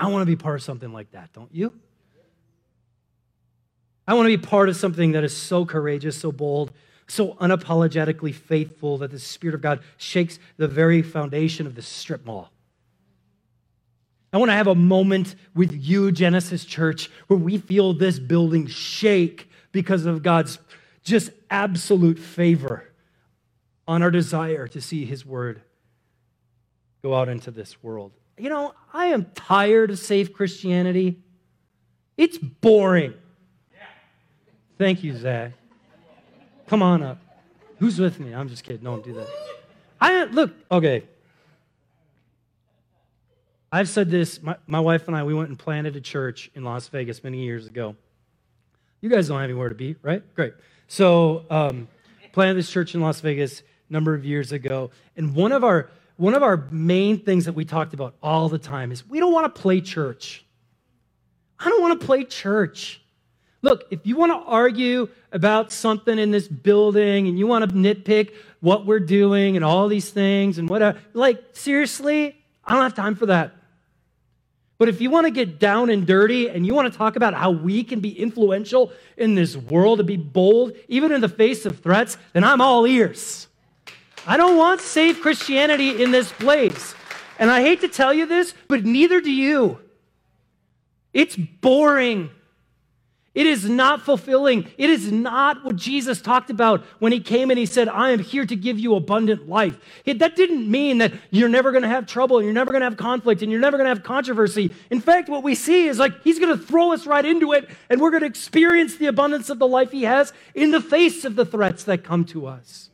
I 0.02 0.08
want 0.08 0.24
to 0.24 0.26
be 0.26 0.36
part 0.36 0.56
of 0.56 0.64
something 0.64 0.92
like 0.92 1.12
that, 1.12 1.32
don't 1.32 1.54
you? 1.54 1.72
I 4.08 4.16
want 4.16 4.26
to 4.26 4.36
be 4.36 4.44
part 4.44 4.68
of 4.68 4.76
something 4.76 5.12
that 5.12 5.24
is 5.24 5.38
so 5.38 5.64
courageous, 5.64 6.18
so 6.18 6.32
bold, 6.32 6.72
so 7.08 7.36
unapologetically 7.36 8.34
faithful 8.34 8.98
that 8.98 9.12
the 9.12 9.20
Spirit 9.20 9.54
of 9.54 9.62
God 9.62 9.82
shakes 9.98 10.40
the 10.58 10.68
very 10.68 11.04
foundation 11.04 11.68
of 11.68 11.76
the 11.76 11.84
strip 11.84 12.26
mall. 12.26 12.52
I 14.34 14.40
want 14.40 14.50
to 14.50 14.56
have 14.56 14.68
a 14.68 14.74
moment 14.76 15.36
with 15.54 15.72
you, 15.72 16.12
Genesis 16.12 16.66
Church, 16.66 17.12
where 17.28 17.38
we 17.38 17.60
feel 17.60 17.94
this 17.94 18.18
building 18.18 18.66
shake 18.66 19.50
because 19.72 20.08
of 20.08 20.24
God's 20.24 20.58
just 21.04 21.30
absolute 21.52 22.18
favor 22.18 22.90
on 23.88 24.02
our 24.02 24.12
desire 24.12 24.68
to 24.70 24.82
see 24.82 25.06
His 25.06 25.28
Word 25.28 25.62
go 27.04 27.14
out 27.14 27.30
into 27.30 27.52
this 27.52 27.84
world. 27.84 28.14
You 28.38 28.50
know, 28.50 28.74
I 28.94 29.08
am 29.08 29.26
tired 29.36 29.92
of 29.92 30.00
safe 30.00 30.34
Christianity. 30.34 31.20
It's 32.18 32.38
boring. 32.38 33.14
Thank 34.78 35.04
you, 35.04 35.16
Zach. 35.16 35.54
Come 36.68 36.82
on 36.82 37.04
up. 37.04 37.20
Who's 37.80 38.00
with 38.00 38.20
me? 38.20 38.34
I'm 38.34 38.50
just 38.50 38.64
kidding. 38.64 38.84
Don't 38.84 39.04
do 39.04 39.14
that. 39.14 39.28
I 40.00 40.24
look, 40.26 40.54
okay. 40.72 41.04
I've 43.72 43.88
said 43.88 44.10
this. 44.10 44.42
My, 44.42 44.56
my 44.68 44.80
wife 44.80 45.08
and 45.08 45.16
I, 45.16 45.24
we 45.24 45.34
went 45.34 45.50
and 45.50 45.58
planted 45.58 45.96
a 45.96 46.02
church 46.02 46.52
in 46.56 46.64
Las 46.64 46.88
Vegas 46.90 47.24
many 47.24 47.44
years 47.44 47.68
ago. 47.68 47.96
You 49.02 49.10
guys 49.10 49.28
don't 49.28 49.38
have 49.38 49.46
anywhere 49.46 49.70
to 49.70 49.76
be, 49.76 49.96
right? 50.02 50.24
Great. 50.36 50.54
So, 50.88 51.46
um, 51.50 51.88
planted 52.34 52.56
this 52.56 52.70
church 52.70 52.96
in 52.96 53.02
Las 53.02 53.22
Vegas 53.22 53.62
a 53.62 53.94
number 53.94 54.14
of 54.14 54.26
years 54.26 54.52
ago. 54.52 54.92
And 55.16 55.36
one 55.36 55.52
of 55.52 55.64
our 55.64 55.90
one 56.22 56.36
of 56.36 56.44
our 56.44 56.68
main 56.70 57.18
things 57.18 57.46
that 57.46 57.54
we 57.54 57.66
talked 57.66 57.96
about 57.96 58.14
all 58.22 58.48
the 58.48 58.60
time 58.60 58.92
is 58.92 59.10
we 59.10 59.20
don't 59.20 59.34
want 59.34 59.56
to 59.56 59.60
play 59.60 59.82
church. 59.82 60.46
I 61.60 61.68
don't 61.68 61.82
want 61.82 62.00
to 62.00 62.06
play 62.06 62.26
church. 62.26 63.02
Look, 63.64 63.86
if 63.90 64.06
you 64.06 64.18
want 64.18 64.32
to 64.32 64.38
argue 64.48 65.10
about 65.32 65.72
something 65.72 66.20
in 66.20 66.30
this 66.30 66.48
building 66.48 67.28
and 67.28 67.40
you 67.40 67.48
want 67.48 67.68
to 67.68 67.76
nitpick 67.76 68.36
what 68.60 68.86
we're 68.86 69.00
doing 69.00 69.56
and 69.56 69.66
all 69.66 69.88
these 69.88 70.12
things 70.12 70.60
and 70.60 70.70
whatever, 70.70 71.00
like, 71.14 71.44
seriously, 71.54 72.38
I 72.64 72.74
don't 72.74 72.84
have 72.84 72.94
time 72.94 73.16
for 73.16 73.26
that. 73.26 73.56
But 74.78 74.90
if 74.90 75.02
you 75.02 75.10
want 75.10 75.26
to 75.26 75.32
get 75.32 75.58
down 75.58 75.90
and 75.90 76.06
dirty 76.06 76.50
and 76.50 76.68
you 76.68 76.76
want 76.76 76.92
to 76.92 76.96
talk 76.96 77.16
about 77.16 77.34
how 77.34 77.50
we 77.50 77.84
can 77.84 78.00
be 78.00 78.12
influential 78.12 78.92
in 79.18 79.34
this 79.34 79.58
world 79.58 79.98
to 79.98 80.04
be 80.04 80.18
bold, 80.18 80.74
even 80.88 81.12
in 81.12 81.22
the 81.22 81.30
face 81.30 81.66
of 81.66 81.80
threats, 81.80 82.20
then 82.34 82.44
I'm 82.44 82.62
all 82.62 82.86
ears. 82.86 83.48
I 84.26 84.38
don't 84.38 84.58
want 84.58 84.82
safe 84.82 85.22
Christianity 85.22 86.02
in 86.02 86.12
this 86.12 86.32
place. 86.32 86.96
And 87.40 87.50
I 87.50 87.62
hate 87.62 87.82
to 87.82 87.88
tell 87.88 88.14
you 88.14 88.26
this, 88.26 88.54
but 88.68 88.86
neither 88.86 89.20
do 89.20 89.32
you. 89.32 89.80
It's 91.14 91.36
boring. 91.36 92.30
It 93.34 93.48
is 93.48 93.68
not 93.68 94.02
fulfilling. 94.02 94.68
It 94.78 94.90
is 94.90 95.10
not 95.10 95.64
what 95.64 95.78
Jesus 95.78 96.22
talked 96.22 96.50
about 96.50 96.84
when 97.00 97.14
he 97.14 97.22
came 97.22 97.50
and 97.50 97.58
he 97.58 97.66
said, 97.66 97.88
I 97.88 98.12
am 98.12 98.20
here 98.20 98.46
to 98.46 98.56
give 98.58 98.78
you 98.78 98.94
abundant 98.94 99.48
life. 99.48 99.80
That 100.06 100.36
didn't 100.36 100.70
mean 100.70 100.98
that 100.98 101.14
you're 101.32 101.50
never 101.50 101.72
going 101.72 101.84
to 101.84 101.90
have 101.90 102.06
trouble 102.06 102.38
and 102.38 102.46
you're 102.46 102.54
never 102.54 102.72
going 102.72 102.82
to 102.82 102.88
have 102.88 102.98
conflict 102.98 103.42
and 103.42 103.50
you're 103.50 103.62
never 103.62 103.78
going 103.78 103.86
to 103.86 103.96
have 103.96 104.04
controversy. 104.04 104.70
In 104.90 105.00
fact, 105.00 105.30
what 105.30 105.44
we 105.44 105.56
see 105.56 105.88
is 105.88 105.98
like 105.98 106.22
he's 106.24 106.40
going 106.40 106.56
to 106.56 106.64
throw 106.64 106.92
us 106.92 107.08
right 107.08 107.26
into 107.26 107.54
it 107.54 107.70
and 107.90 108.02
we're 108.02 108.12
going 108.12 108.22
to 108.22 108.28
experience 108.28 108.98
the 108.98 109.08
abundance 109.08 109.50
of 109.50 109.60
the 109.60 109.68
life 109.68 109.92
he 109.92 110.04
has 110.04 110.34
in 110.54 110.72
the 110.72 110.82
face 110.82 111.24
of 111.24 111.36
the 111.36 111.46
threats 111.46 111.86
that 111.86 112.04
come 112.04 112.26
to 112.26 112.46
us. 112.46 112.91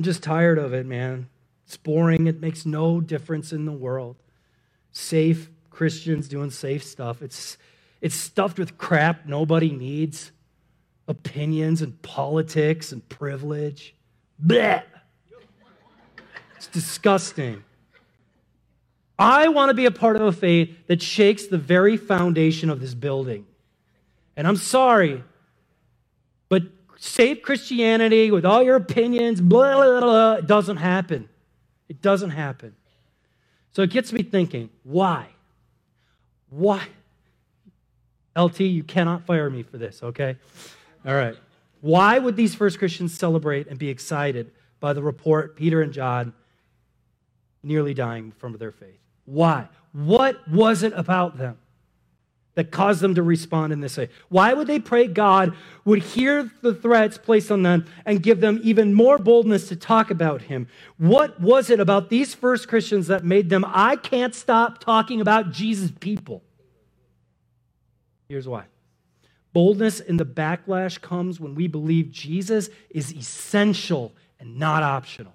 I'm 0.00 0.04
just 0.04 0.22
tired 0.22 0.56
of 0.56 0.72
it, 0.72 0.86
man. 0.86 1.28
It's 1.66 1.76
boring. 1.76 2.26
It 2.26 2.40
makes 2.40 2.64
no 2.64 3.02
difference 3.02 3.52
in 3.52 3.66
the 3.66 3.72
world. 3.72 4.16
Safe, 4.92 5.50
Christians 5.68 6.26
doing 6.26 6.48
safe 6.48 6.82
stuff. 6.82 7.20
It's, 7.20 7.58
it's 8.00 8.14
stuffed 8.14 8.58
with 8.58 8.78
crap 8.78 9.26
nobody 9.26 9.70
needs 9.70 10.32
opinions 11.06 11.82
and 11.82 12.00
politics 12.00 12.92
and 12.92 13.06
privilege. 13.10 13.94
Blech. 14.42 14.84
It's 16.56 16.68
disgusting. 16.68 17.62
I 19.18 19.48
want 19.48 19.68
to 19.68 19.74
be 19.74 19.84
a 19.84 19.90
part 19.90 20.16
of 20.16 20.22
a 20.22 20.32
faith 20.32 20.74
that 20.86 21.02
shakes 21.02 21.46
the 21.46 21.58
very 21.58 21.98
foundation 21.98 22.70
of 22.70 22.80
this 22.80 22.94
building. 22.94 23.44
And 24.34 24.48
I'm 24.48 24.56
sorry, 24.56 25.22
safe 27.00 27.40
Christianity 27.40 28.30
with 28.30 28.44
all 28.44 28.62
your 28.62 28.76
opinions, 28.76 29.40
blah, 29.40 29.74
blah, 29.74 30.00
blah, 30.00 30.32
it 30.34 30.46
doesn't 30.46 30.76
happen. 30.76 31.28
It 31.88 32.02
doesn't 32.02 32.30
happen. 32.30 32.76
So 33.72 33.82
it 33.82 33.90
gets 33.90 34.12
me 34.12 34.22
thinking 34.22 34.68
why? 34.84 35.28
Why? 36.50 36.86
LT, 38.36 38.60
you 38.60 38.84
cannot 38.84 39.24
fire 39.26 39.48
me 39.48 39.62
for 39.62 39.78
this, 39.78 40.02
okay? 40.02 40.36
All 41.06 41.14
right. 41.14 41.36
Why 41.80 42.18
would 42.18 42.36
these 42.36 42.54
first 42.54 42.78
Christians 42.78 43.14
celebrate 43.14 43.66
and 43.66 43.78
be 43.78 43.88
excited 43.88 44.52
by 44.78 44.92
the 44.92 45.02
report 45.02 45.56
Peter 45.56 45.80
and 45.80 45.92
John 45.92 46.34
nearly 47.62 47.94
dying 47.94 48.32
from 48.32 48.52
their 48.58 48.72
faith? 48.72 49.00
Why? 49.24 49.68
What 49.92 50.46
was 50.48 50.82
it 50.82 50.92
about 50.94 51.38
them? 51.38 51.56
That 52.54 52.70
caused 52.70 53.00
them 53.00 53.14
to 53.14 53.22
respond 53.22 53.72
in 53.72 53.80
this 53.80 53.96
way? 53.96 54.08
Why 54.28 54.52
would 54.52 54.66
they 54.66 54.80
pray 54.80 55.06
God 55.06 55.54
would 55.84 56.02
hear 56.02 56.50
the 56.62 56.74
threats 56.74 57.18
placed 57.18 57.50
on 57.50 57.62
them 57.62 57.86
and 58.04 58.22
give 58.22 58.40
them 58.40 58.60
even 58.62 58.94
more 58.94 59.18
boldness 59.18 59.68
to 59.68 59.76
talk 59.76 60.10
about 60.10 60.42
Him? 60.42 60.66
What 60.98 61.40
was 61.40 61.70
it 61.70 61.80
about 61.80 62.10
these 62.10 62.34
first 62.34 62.68
Christians 62.68 63.06
that 63.06 63.24
made 63.24 63.50
them, 63.50 63.64
I 63.66 63.96
can't 63.96 64.34
stop 64.34 64.78
talking 64.78 65.20
about 65.20 65.52
Jesus 65.52 65.92
people? 66.00 66.42
Here's 68.28 68.48
why. 68.48 68.64
Boldness 69.52 70.00
in 70.00 70.16
the 70.16 70.26
backlash 70.26 71.00
comes 71.00 71.40
when 71.40 71.54
we 71.54 71.66
believe 71.66 72.10
Jesus 72.10 72.70
is 72.90 73.12
essential 73.12 74.12
and 74.38 74.58
not 74.58 74.82
optional. 74.82 75.32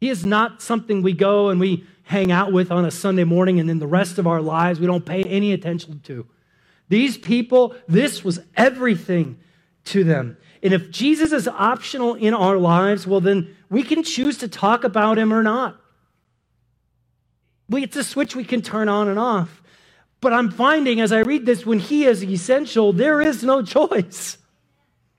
He 0.00 0.08
is 0.10 0.24
not 0.24 0.62
something 0.62 1.02
we 1.02 1.12
go 1.12 1.48
and 1.48 1.60
we 1.60 1.86
hang 2.06 2.30
out 2.30 2.52
with 2.52 2.70
on 2.70 2.84
a 2.84 2.90
Sunday 2.90 3.24
morning 3.24 3.58
and 3.58 3.68
then 3.68 3.80
the 3.80 3.86
rest 3.86 4.16
of 4.16 4.28
our 4.28 4.40
lives 4.40 4.78
we 4.78 4.86
don't 4.86 5.04
pay 5.04 5.24
any 5.24 5.52
attention 5.52 6.00
to. 6.04 6.24
These 6.88 7.18
people, 7.18 7.74
this 7.88 8.22
was 8.22 8.38
everything 8.56 9.40
to 9.86 10.04
them. 10.04 10.36
And 10.62 10.72
if 10.72 10.90
Jesus 10.92 11.32
is 11.32 11.48
optional 11.48 12.14
in 12.14 12.32
our 12.32 12.58
lives, 12.58 13.08
well, 13.08 13.20
then 13.20 13.56
we 13.68 13.82
can 13.82 14.04
choose 14.04 14.38
to 14.38 14.46
talk 14.46 14.84
about 14.84 15.18
him 15.18 15.32
or 15.32 15.42
not. 15.42 15.80
It's 17.72 17.96
a 17.96 18.04
switch 18.04 18.36
we 18.36 18.44
can 18.44 18.62
turn 18.62 18.88
on 18.88 19.08
and 19.08 19.18
off. 19.18 19.60
But 20.20 20.32
I'm 20.32 20.52
finding 20.52 21.00
as 21.00 21.10
I 21.10 21.20
read 21.20 21.44
this, 21.44 21.66
when 21.66 21.80
he 21.80 22.04
is 22.04 22.22
essential, 22.22 22.92
there 22.92 23.20
is 23.20 23.42
no 23.42 23.62
choice. 23.62 24.38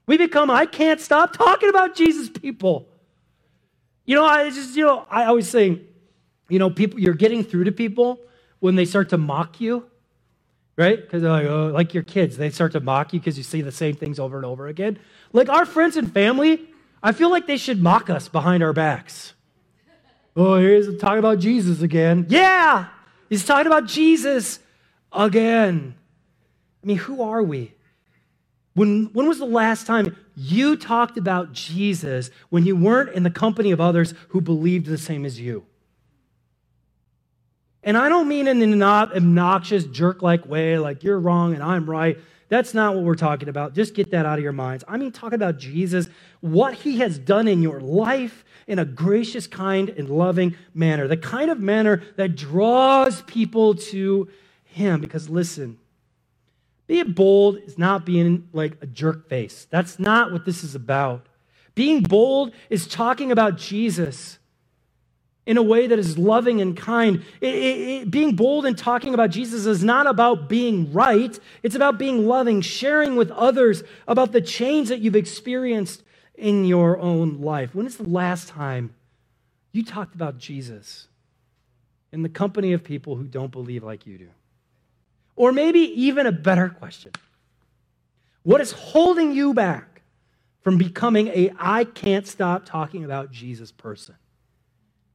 We 0.06 0.18
become, 0.18 0.50
I 0.50 0.66
can't 0.66 1.02
stop 1.02 1.34
talking 1.34 1.68
about 1.68 1.96
Jesus 1.96 2.30
people. 2.30 2.88
You 4.06 4.16
know, 4.16 4.26
I 4.26 4.50
just, 4.50 4.78
you 4.78 4.86
know, 4.86 5.06
I 5.10 5.26
always 5.26 5.50
say, 5.50 5.82
you 6.50 6.60
know, 6.60 6.70
people, 6.70 7.00
you're 7.00 7.14
getting 7.14 7.44
through 7.44 7.66
to 7.66 7.72
people 7.72 8.20
when 8.60 8.76
they 8.76 8.86
start 8.86 9.10
to 9.10 9.18
mock 9.18 9.60
you, 9.62 9.86
right? 10.78 11.02
Because 11.02 11.24
like, 11.24 11.46
oh, 11.46 11.68
like 11.68 11.94
your 11.94 12.04
kids, 12.04 12.38
they 12.38 12.50
start 12.50 12.72
to 12.74 12.80
mock 12.80 13.14
you 13.14 13.20
because 13.20 13.38
you 13.38 13.44
see 13.44 13.62
the 13.62 13.72
same 13.72 13.96
things 13.96 14.20
over 14.20 14.38
and 14.38 14.46
over 14.46 14.68
again. 14.68 15.00
Like 15.34 15.50
our 15.50 15.66
friends 15.66 15.98
and 15.98 16.12
family, 16.12 16.68
I 17.04 17.12
feel 17.12 17.30
like 17.30 17.48
they 17.48 17.58
should 17.58 17.82
mock 17.82 18.10
us 18.10 18.28
behind 18.28 18.64
our 18.64 18.74
backs. 18.74 19.34
Oh, 20.36 20.58
he's 20.58 21.00
talking 21.00 21.20
about 21.20 21.40
Jesus 21.40 21.82
again. 21.82 22.28
Yeah, 22.30 22.88
he's 23.30 23.46
talking 23.46 23.68
about 23.68 23.88
Jesus 23.88 24.60
again. 25.12 25.96
I 26.84 26.88
mean, 26.88 26.98
who 26.98 27.22
are 27.24 27.42
we? 27.42 27.74
When, 28.76 29.06
when 29.14 29.28
was 29.28 29.40
the 29.40 29.46
last 29.46 29.88
time 29.88 30.16
you 30.36 30.76
talked 30.76 31.18
about 31.18 31.52
Jesus 31.52 32.30
when 32.50 32.64
you 32.64 32.76
weren't 32.76 33.16
in 33.16 33.24
the 33.24 33.32
company 33.32 33.72
of 33.72 33.82
others 33.82 34.14
who 34.30 34.40
believed 34.40 34.86
the 34.86 35.00
same 35.00 35.26
as 35.26 35.40
you? 35.40 35.66
And 37.88 37.98
I 37.98 38.10
don't 38.10 38.28
mean 38.28 38.50
in 38.50 38.62
an 38.62 38.84
obnoxious, 38.84 39.86
jerk 39.86 40.22
like 40.22 40.46
way, 40.46 40.78
like 40.78 41.06
you're 41.06 41.22
wrong 41.22 41.54
and 41.54 41.64
I'm 41.64 41.90
right. 41.90 42.18
That's 42.50 42.74
not 42.74 42.96
what 42.96 43.06
we're 43.06 43.16
talking 43.16 43.48
about. 43.48 43.76
Just 43.76 43.94
get 43.94 44.12
that 44.12 44.26
out 44.26 44.38
of 44.38 44.44
your 44.44 44.52
minds. 44.52 44.84
I 44.90 44.98
mean, 44.98 45.14
talking 45.14 45.38
about 45.38 45.58
Jesus, 45.58 46.10
what 46.42 46.74
he 46.74 46.98
has 46.98 47.18
done 47.18 47.48
in 47.48 47.62
your 47.62 47.80
life 47.80 48.44
in 48.68 48.78
a 48.78 48.84
gracious, 48.84 49.48
kind, 49.48 49.88
and 49.88 50.10
loving 50.10 50.58
manner. 50.74 51.08
The 51.08 51.16
kind 51.16 51.50
of 51.50 51.62
manner 51.62 52.04
that 52.18 52.36
draws 52.36 53.22
people 53.22 53.76
to 53.76 54.28
him. 54.66 55.00
Because 55.00 55.30
listen, 55.30 55.78
being 56.88 57.14
bold 57.14 57.56
is 57.60 57.78
not 57.78 58.06
being 58.06 58.50
like 58.52 58.76
a 58.82 58.86
jerk 58.86 59.30
face. 59.30 59.66
That's 59.70 59.98
not 59.98 60.34
what 60.34 60.44
this 60.44 60.62
is 60.62 60.76
about. 60.76 61.26
Being 61.74 62.02
bold 62.02 62.52
is 62.70 62.86
talking 62.86 63.32
about 63.32 63.58
Jesus 63.58 64.40
in 65.48 65.56
a 65.56 65.64
way 65.64 65.88
that 65.88 65.98
is 65.98 66.18
loving 66.18 66.60
and 66.60 66.76
kind. 66.76 67.24
It, 67.40 67.56
it, 67.56 67.80
it, 67.80 68.12
being 68.12 68.36
bold 68.36 68.66
and 68.66 68.78
talking 68.78 69.14
about 69.14 69.30
Jesus 69.30 69.66
is 69.66 69.82
not 69.82 70.06
about 70.06 70.50
being 70.50 70.92
right, 70.92 71.40
it's 71.64 71.74
about 71.74 71.98
being 71.98 72.28
loving, 72.28 72.60
sharing 72.60 73.16
with 73.16 73.32
others 73.32 73.82
about 74.10 74.34
the 74.34 74.42
change 74.42 74.90
that 74.90 75.00
you've 75.00 75.16
experienced 75.16 76.04
in 76.36 76.66
your 76.66 77.00
own 77.00 77.40
life. 77.40 77.74
When 77.74 77.86
is 77.86 77.96
the 77.96 78.10
last 78.10 78.50
time 78.50 78.94
you 79.72 79.86
talked 79.86 80.14
about 80.14 80.38
Jesus 80.38 81.08
in 82.12 82.24
the 82.24 82.30
company 82.30 82.74
of 82.74 82.84
people 82.84 83.16
who 83.16 83.24
don't 83.24 83.52
believe 83.52 83.86
like 83.86 84.06
you 84.06 84.18
do? 84.18 84.30
Or 85.38 85.54
maybe 85.54 85.80
even 85.80 86.28
a 86.28 86.32
better 86.32 86.68
question 86.68 87.14
What 88.44 88.60
is 88.60 88.74
holding 88.74 89.32
you 89.32 89.54
back 89.54 90.02
from 90.62 90.78
becoming 90.78 91.30
a 91.30 91.52
I 91.58 91.86
can't 91.86 92.28
stop 92.28 92.66
talking 92.66 93.06
about 93.06 93.32
Jesus 93.32 93.72
person? 93.72 94.16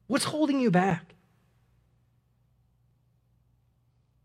What's 0.07 0.25
holding 0.25 0.61
you 0.61 0.71
back? 0.71 1.15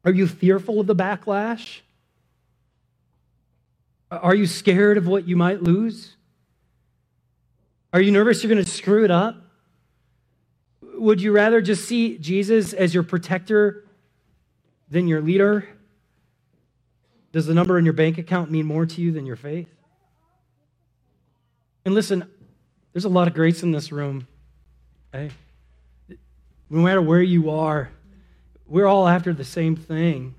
Are 0.04 0.12
you 0.12 0.28
fearful 0.28 0.80
of 0.80 0.88
the 0.88 0.96
backlash? 0.96 1.82
Are 4.10 4.36
you 4.36 4.46
scared 4.46 4.98
of 4.98 5.08
what 5.08 5.28
you 5.28 5.36
might 5.36 5.62
lose? 5.62 6.16
Are 7.92 8.02
you 8.02 8.12
nervous 8.12 8.44
you're 8.44 8.54
going 8.54 8.64
to 8.64 8.70
screw 8.70 9.04
it 9.04 9.12
up? 9.12 9.36
Would 10.82 11.22
you 11.22 11.32
rather 11.32 11.62
just 11.62 11.86
see 11.86 12.18
Jesus 12.18 12.74
as 12.74 12.94
your 12.94 13.04
protector 13.04 13.86
than 14.90 15.08
your 15.08 15.22
leader? 15.22 15.68
Does 17.32 17.46
the 17.46 17.54
number 17.54 17.78
in 17.78 17.86
your 17.86 17.94
bank 17.94 18.18
account 18.18 18.50
mean 18.50 18.66
more 18.66 18.86
to 18.86 19.02
you 19.02 19.12
than 19.12 19.26
your 19.26 19.36
faith? 19.36 19.70
And 21.86 21.94
listen, 21.94 22.30
there's 22.94 23.06
a 23.06 23.10
lot 23.10 23.28
of 23.28 23.34
grace 23.34 23.64
in 23.64 23.72
this 23.72 23.92
room. 23.92 24.28
Okay? 25.14 25.32
No 26.70 26.82
matter 26.82 27.02
where 27.02 27.22
you 27.22 27.50
are, 27.50 27.90
we're 28.68 28.88
all 28.88 29.08
after 29.08 29.34
the 29.34 29.46
same 29.46 29.76
thing. 29.76 30.36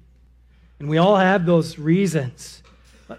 And 0.79 0.89
we 0.89 0.99
all 0.99 1.17
have 1.17 1.47
those 1.47 1.79
reasons. 1.79 2.63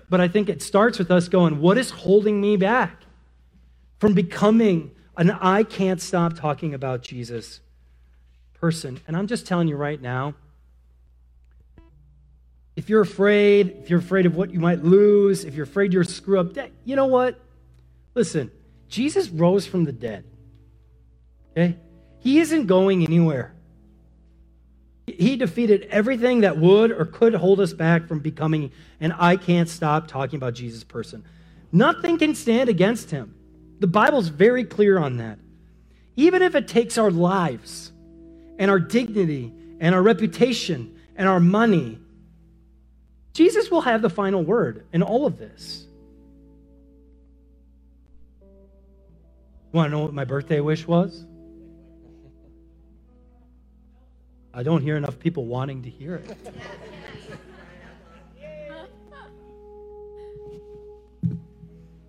But 0.09 0.21
I 0.21 0.27
think 0.27 0.49
it 0.49 0.61
starts 0.61 0.99
with 0.99 1.09
us 1.11 1.27
going, 1.27 1.59
what 1.59 1.77
is 1.77 1.89
holding 1.89 2.39
me 2.39 2.57
back 2.57 3.01
from 3.97 4.13
becoming 4.13 4.91
an 5.17 5.31
I 5.31 5.63
can't 5.63 5.99
stop 5.99 6.35
talking 6.35 6.73
about 6.73 7.01
Jesus 7.01 7.59
person? 8.53 8.99
And 9.07 9.17
I'm 9.17 9.27
just 9.27 9.47
telling 9.47 9.67
you 9.67 9.75
right 9.75 9.99
now, 9.99 10.35
if 12.75 12.87
you're 12.87 13.01
afraid, 13.01 13.75
if 13.81 13.89
you're 13.89 13.99
afraid 13.99 14.25
of 14.25 14.35
what 14.35 14.53
you 14.53 14.59
might 14.59 14.83
lose, 14.83 15.43
if 15.43 15.55
you're 15.55 15.65
afraid 15.65 15.91
you're 15.91 16.03
screw 16.05 16.39
up, 16.39 16.55
you 16.85 16.95
know 16.95 17.07
what? 17.07 17.37
Listen, 18.15 18.51
Jesus 18.87 19.27
rose 19.27 19.65
from 19.65 19.83
the 19.83 19.91
dead. 19.91 20.23
Okay? 21.51 21.75
He 22.19 22.39
isn't 22.39 22.67
going 22.67 23.03
anywhere. 23.03 23.53
He 25.07 25.35
defeated 25.35 25.87
everything 25.89 26.41
that 26.41 26.57
would 26.57 26.91
or 26.91 27.05
could 27.05 27.33
hold 27.33 27.59
us 27.59 27.73
back 27.73 28.07
from 28.07 28.19
becoming 28.19 28.71
an 28.99 29.11
I 29.13 29.37
can't 29.37 29.67
stop 29.67 30.07
talking 30.07 30.37
about 30.37 30.53
Jesus 30.53 30.83
person. 30.83 31.25
Nothing 31.71 32.17
can 32.17 32.35
stand 32.35 32.69
against 32.69 33.11
him. 33.11 33.35
The 33.79 33.87
Bible's 33.87 34.27
very 34.27 34.63
clear 34.63 34.99
on 34.99 35.17
that. 35.17 35.39
Even 36.15 36.41
if 36.41 36.55
it 36.55 36.67
takes 36.67 36.97
our 36.97 37.11
lives 37.11 37.91
and 38.57 38.69
our 38.69 38.79
dignity 38.79 39.53
and 39.79 39.95
our 39.95 40.01
reputation 40.01 40.99
and 41.15 41.27
our 41.27 41.39
money 41.39 41.99
Jesus 43.39 43.71
will 43.71 43.79
have 43.79 44.01
the 44.01 44.09
final 44.09 44.43
word 44.43 44.85
in 44.91 45.01
all 45.01 45.25
of 45.25 45.37
this. 45.37 45.87
Want 49.71 49.87
to 49.87 49.91
know 49.91 50.03
what 50.03 50.13
my 50.13 50.25
birthday 50.25 50.59
wish 50.59 50.85
was? 50.85 51.25
I 54.53 54.63
don't 54.63 54.81
hear 54.81 54.97
enough 54.97 55.19
people 55.19 55.45
wanting 55.45 55.83
to 55.83 55.89
hear 55.89 56.15
it. 56.15 56.37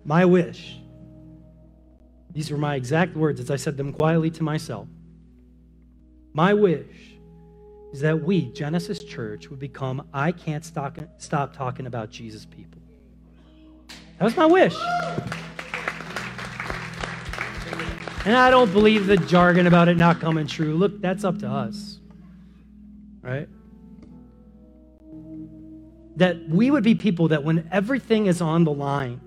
my 0.03 0.25
wish, 0.25 0.77
these 2.31 2.49
were 2.49 2.57
my 2.57 2.75
exact 2.75 3.15
words 3.15 3.39
as 3.39 3.51
I 3.51 3.55
said 3.55 3.77
them 3.77 3.93
quietly 3.93 4.31
to 4.31 4.43
myself. 4.43 4.87
My 6.33 6.53
wish 6.53 7.11
is 7.91 7.99
that 7.99 8.23
we, 8.23 8.45
Genesis 8.53 9.03
Church, 9.03 9.49
would 9.49 9.59
become 9.59 10.07
I 10.13 10.31
can't 10.31 10.63
stop, 10.63 10.97
stop 11.17 11.55
talking 11.55 11.85
about 11.85 12.09
Jesus 12.09 12.45
people. 12.45 12.81
That 14.17 14.25
was 14.25 14.37
my 14.37 14.45
wish. 14.45 14.75
And 18.23 18.35
I 18.35 18.49
don't 18.49 18.71
believe 18.71 19.07
the 19.07 19.17
jargon 19.17 19.67
about 19.67 19.87
it 19.87 19.97
not 19.97 20.21
coming 20.21 20.47
true. 20.47 20.75
Look, 20.75 21.01
that's 21.01 21.23
up 21.23 21.39
to 21.39 21.49
us. 21.49 21.90
Right? 23.21 23.47
That 26.17 26.49
we 26.49 26.71
would 26.71 26.83
be 26.83 26.95
people 26.95 27.29
that 27.29 27.43
when 27.43 27.67
everything 27.71 28.25
is 28.25 28.41
on 28.41 28.63
the 28.63 28.71
line, 28.71 29.21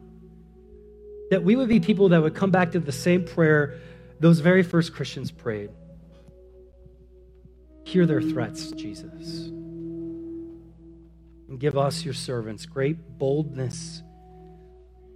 that 1.31 1.43
we 1.43 1.57
would 1.57 1.69
be 1.69 1.81
people 1.81 2.11
that 2.11 2.23
would 2.23 2.35
come 2.35 2.51
back 2.51 2.73
to 2.73 2.81
the 2.81 2.93
same 2.93 3.25
prayer 3.25 3.79
those 4.21 4.41
very 4.41 4.63
first 4.63 4.95
Christians 4.95 5.31
prayed. 5.31 5.71
Hear 7.85 8.07
their 8.07 8.23
threats, 8.23 8.71
Jesus. 8.71 9.49
And 11.49 11.59
give 11.59 11.77
us, 11.77 12.05
your 12.05 12.15
servants, 12.15 12.65
great 12.67 12.97
boldness 13.19 14.03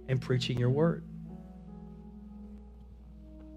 in 0.07 0.19
preaching 0.19 0.59
your 0.59 0.69
word. 0.69 1.03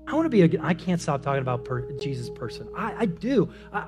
I 0.06 0.14
want 0.14 0.26
to 0.26 0.30
be 0.30 0.42
a, 0.42 0.62
I 0.62 0.74
can't 0.74 1.00
stop 1.00 1.22
talking 1.22 1.42
about 1.42 1.64
per, 1.64 1.90
Jesus 1.98 2.30
person. 2.30 2.68
I, 2.76 2.94
I 3.00 3.06
do. 3.06 3.52
I, 3.72 3.86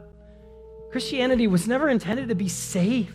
Christianity 0.95 1.49
was 1.49 1.67
never 1.67 1.89
intended 1.89 2.29
to 2.29 2.37
be 2.37 2.47
safe. 2.47 3.13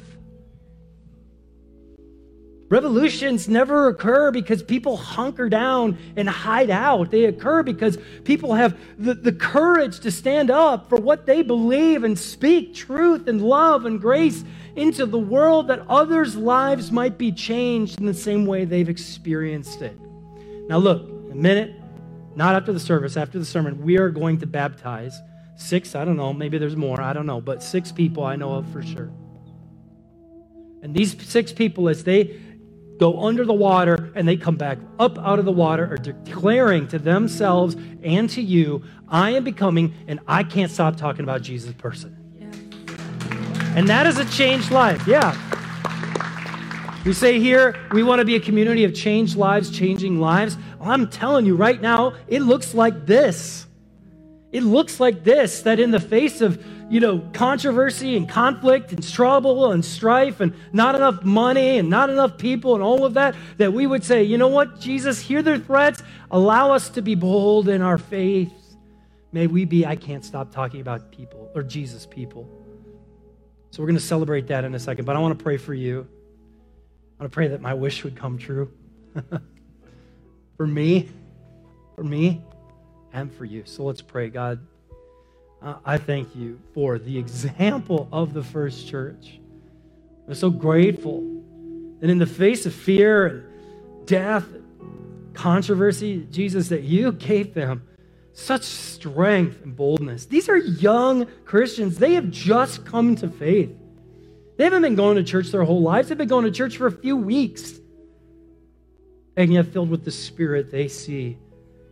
Revolutions 2.67 3.47
never 3.47 3.87
occur 3.87 4.31
because 4.31 4.61
people 4.61 4.97
hunker 4.97 5.47
down 5.47 5.97
and 6.17 6.27
hide 6.27 6.69
out. 6.69 7.09
They 7.09 7.23
occur 7.23 7.63
because 7.63 7.97
people 8.25 8.53
have 8.53 8.77
the, 8.97 9.13
the 9.13 9.31
courage 9.31 10.01
to 10.01 10.11
stand 10.11 10.51
up 10.51 10.89
for 10.89 10.97
what 10.97 11.25
they 11.25 11.41
believe 11.41 12.03
and 12.03 12.19
speak 12.19 12.75
truth 12.75 13.29
and 13.29 13.41
love 13.41 13.85
and 13.85 14.01
grace 14.01 14.43
into 14.75 15.05
the 15.05 15.17
world 15.17 15.69
that 15.69 15.79
others' 15.87 16.35
lives 16.35 16.91
might 16.91 17.17
be 17.17 17.31
changed 17.31 17.97
in 17.97 18.05
the 18.05 18.13
same 18.13 18.45
way 18.45 18.65
they've 18.65 18.89
experienced 18.89 19.81
it. 19.81 19.97
Now, 20.67 20.79
look, 20.79 21.07
a 21.31 21.35
minute, 21.35 21.75
not 22.35 22.55
after 22.55 22.73
the 22.73 22.79
service, 22.81 23.15
after 23.15 23.39
the 23.39 23.45
sermon, 23.45 23.81
we 23.81 23.97
are 23.97 24.09
going 24.09 24.37
to 24.39 24.45
baptize 24.45 25.17
six, 25.59 25.93
I 25.93 26.05
don't 26.05 26.17
know, 26.17 26.33
maybe 26.33 26.57
there's 26.57 26.75
more, 26.75 27.01
I 27.01 27.13
don't 27.13 27.25
know, 27.25 27.41
but 27.41 27.61
six 27.61 27.91
people 27.91 28.23
I 28.23 28.35
know 28.35 28.53
of 28.53 28.71
for 28.71 28.81
sure. 28.81 29.11
And 30.81 30.95
these 30.95 31.15
six 31.27 31.51
people, 31.51 31.89
as 31.89 32.03
they 32.05 32.39
go 32.97 33.25
under 33.25 33.43
the 33.45 33.53
water 33.53 34.11
and 34.15 34.27
they 34.27 34.37
come 34.37 34.55
back 34.55 34.77
up 34.99 35.17
out 35.19 35.37
of 35.37 35.45
the 35.45 35.51
water, 35.51 35.85
are 35.91 35.97
declaring 35.97 36.87
to 36.87 36.99
themselves 36.99 37.75
and 38.01 38.29
to 38.29 38.41
you, 38.41 38.83
I 39.07 39.31
am 39.31 39.43
becoming, 39.43 39.93
and 40.07 40.21
I 40.27 40.43
can't 40.43 40.71
stop 40.71 40.95
talking 40.95 41.23
about 41.23 41.41
Jesus 41.41 41.73
person. 41.73 42.15
And 43.75 43.87
that 43.89 44.07
is 44.07 44.17
a 44.17 44.25
changed 44.25 44.71
life, 44.71 45.05
yeah. 45.05 45.37
We 47.05 47.13
say 47.13 47.39
here, 47.39 47.75
we 47.91 48.03
want 48.03 48.19
to 48.19 48.25
be 48.25 48.35
a 48.35 48.39
community 48.39 48.83
of 48.83 48.93
changed 48.93 49.35
lives, 49.35 49.69
changing 49.69 50.19
lives. 50.19 50.57
Well, 50.79 50.89
I'm 50.89 51.09
telling 51.09 51.45
you 51.45 51.55
right 51.55 51.81
now, 51.81 52.13
it 52.27 52.41
looks 52.41 52.73
like 52.73 53.05
this. 53.05 53.65
It 54.51 54.63
looks 54.63 54.99
like 54.99 55.23
this 55.23 55.61
that 55.61 55.79
in 55.79 55.91
the 55.91 55.99
face 55.99 56.41
of, 56.41 56.63
you 56.89 56.99
know, 56.99 57.19
controversy 57.33 58.17
and 58.17 58.27
conflict 58.27 58.91
and 58.91 59.07
trouble 59.07 59.71
and 59.71 59.85
strife 59.85 60.39
and 60.39 60.53
not 60.73 60.95
enough 60.95 61.23
money 61.23 61.77
and 61.77 61.89
not 61.89 62.09
enough 62.09 62.37
people 62.37 62.73
and 62.73 62.83
all 62.83 63.05
of 63.05 63.13
that, 63.13 63.35
that 63.57 63.71
we 63.71 63.85
would 63.85 64.03
say, 64.03 64.23
you 64.23 64.37
know 64.37 64.47
what, 64.47 64.79
Jesus, 64.79 65.19
hear 65.19 65.43
their 65.43 65.59
threats, 65.59 66.01
allow 66.31 66.71
us 66.71 66.89
to 66.89 67.01
be 67.01 67.13
bold 67.13 67.69
in 67.69 67.83
our 67.83 67.99
faith. 67.99 68.51
May 69.31 69.45
we 69.45 69.65
be, 69.65 69.85
I 69.85 69.95
can't 69.95 70.25
stop 70.25 70.51
talking 70.51 70.81
about 70.81 71.11
people 71.11 71.51
or 71.53 71.61
Jesus 71.61 72.07
people. 72.07 72.49
So 73.69 73.83
we're 73.83 73.87
going 73.87 73.99
to 73.99 74.03
celebrate 74.03 74.47
that 74.47 74.63
in 74.63 74.73
a 74.73 74.79
second, 74.79 75.05
but 75.05 75.15
I 75.15 75.19
want 75.19 75.37
to 75.37 75.43
pray 75.43 75.57
for 75.57 75.75
you. 75.75 76.07
I 77.19 77.23
want 77.23 77.31
to 77.31 77.35
pray 77.35 77.49
that 77.49 77.61
my 77.61 77.75
wish 77.75 78.03
would 78.03 78.15
come 78.15 78.39
true 78.39 78.71
for 80.57 80.65
me, 80.65 81.09
for 81.95 82.03
me, 82.03 82.41
and 83.13 83.33
for 83.33 83.45
you. 83.45 83.63
So 83.65 83.83
let's 83.83 84.01
pray, 84.01 84.29
God. 84.29 84.59
Uh, 85.61 85.75
I 85.85 85.97
thank 85.97 86.35
you 86.35 86.59
for 86.73 86.97
the 86.97 87.17
example 87.17 88.07
of 88.11 88.33
the 88.33 88.43
first 88.43 88.87
church. 88.87 89.39
I'm 90.27 90.35
so 90.35 90.49
grateful 90.49 91.21
that 91.99 92.09
in 92.09 92.17
the 92.17 92.25
face 92.25 92.65
of 92.65 92.73
fear 92.73 93.27
and 93.27 94.07
death, 94.07 94.45
controversy, 95.33 96.25
Jesus, 96.31 96.69
that 96.69 96.83
you 96.83 97.11
gave 97.11 97.53
them 97.53 97.83
such 98.33 98.63
strength 98.63 99.63
and 99.63 99.75
boldness. 99.75 100.25
These 100.25 100.47
are 100.47 100.57
young 100.57 101.25
Christians. 101.45 101.97
They 101.97 102.13
have 102.13 102.29
just 102.31 102.85
come 102.85 103.15
to 103.17 103.27
faith. 103.29 103.75
They 104.57 104.63
haven't 104.63 104.81
been 104.81 104.95
going 104.95 105.17
to 105.17 105.23
church 105.23 105.51
their 105.51 105.63
whole 105.63 105.81
lives, 105.81 106.09
they've 106.09 106.17
been 106.17 106.27
going 106.27 106.45
to 106.45 106.51
church 106.51 106.77
for 106.77 106.87
a 106.87 106.91
few 106.91 107.17
weeks. 107.17 107.79
And 109.35 109.53
yet, 109.53 109.67
filled 109.67 109.89
with 109.89 110.03
the 110.03 110.11
Spirit, 110.11 110.69
they 110.69 110.89
see 110.89 111.37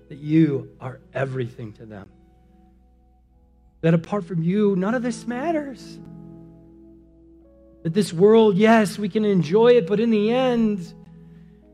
that 0.09 0.17
you 0.17 0.69
are 0.79 0.99
everything 1.13 1.73
to 1.73 1.85
them. 1.85 2.09
That 3.81 3.93
apart 3.93 4.25
from 4.25 4.41
you, 4.41 4.75
none 4.75 4.95
of 4.95 5.03
this 5.03 5.27
matters. 5.27 5.99
That 7.83 7.93
this 7.93 8.11
world, 8.11 8.57
yes, 8.57 8.97
we 8.97 9.09
can 9.09 9.25
enjoy 9.25 9.73
it, 9.73 9.87
but 9.87 9.99
in 9.99 10.09
the 10.09 10.31
end, 10.31 10.93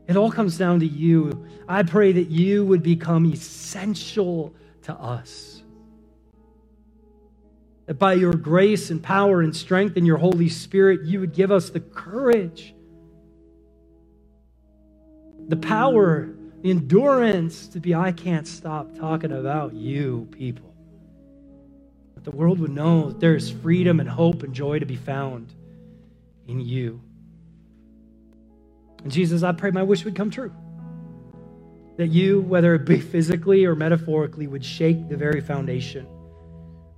it 0.06 0.16
all 0.16 0.30
comes 0.30 0.58
down 0.58 0.80
to 0.80 0.86
you. 0.86 1.46
I 1.66 1.82
pray 1.82 2.12
that 2.12 2.28
you 2.28 2.64
would 2.66 2.82
become 2.82 3.24
essential 3.32 4.54
to 4.82 4.92
us. 4.94 5.62
That 7.86 7.94
by 7.94 8.14
your 8.14 8.34
grace 8.34 8.90
and 8.90 9.02
power 9.02 9.40
and 9.40 9.54
strength 9.54 9.96
and 9.96 10.06
your 10.06 10.18
Holy 10.18 10.48
Spirit, 10.48 11.02
you 11.04 11.20
would 11.20 11.32
give 11.32 11.50
us 11.50 11.70
the 11.70 11.80
courage, 11.80 12.74
the 15.48 15.56
power, 15.56 16.34
endurance 16.64 17.68
to 17.68 17.80
be, 17.80 17.94
I 17.94 18.10
can't 18.10 18.48
stop 18.48 18.96
talking 18.96 19.32
about 19.32 19.74
you, 19.74 20.26
people. 20.32 20.74
The 22.22 22.30
world 22.30 22.58
would 22.60 22.70
know 22.70 23.10
that 23.10 23.20
there 23.20 23.36
is 23.36 23.50
freedom 23.50 24.00
and 24.00 24.08
hope 24.08 24.42
and 24.42 24.54
joy 24.54 24.78
to 24.78 24.86
be 24.86 24.96
found 24.96 25.54
in 26.48 26.58
you. 26.58 27.02
And 29.02 29.12
Jesus, 29.12 29.42
I 29.42 29.52
pray 29.52 29.70
my 29.70 29.82
wish 29.82 30.06
would 30.06 30.16
come 30.16 30.30
true. 30.30 30.50
That 31.98 32.06
you, 32.06 32.40
whether 32.40 32.74
it 32.74 32.86
be 32.86 32.98
physically 32.98 33.66
or 33.66 33.76
metaphorically, 33.76 34.46
would 34.46 34.64
shake 34.64 35.06
the 35.10 35.18
very 35.18 35.42
foundation 35.42 36.06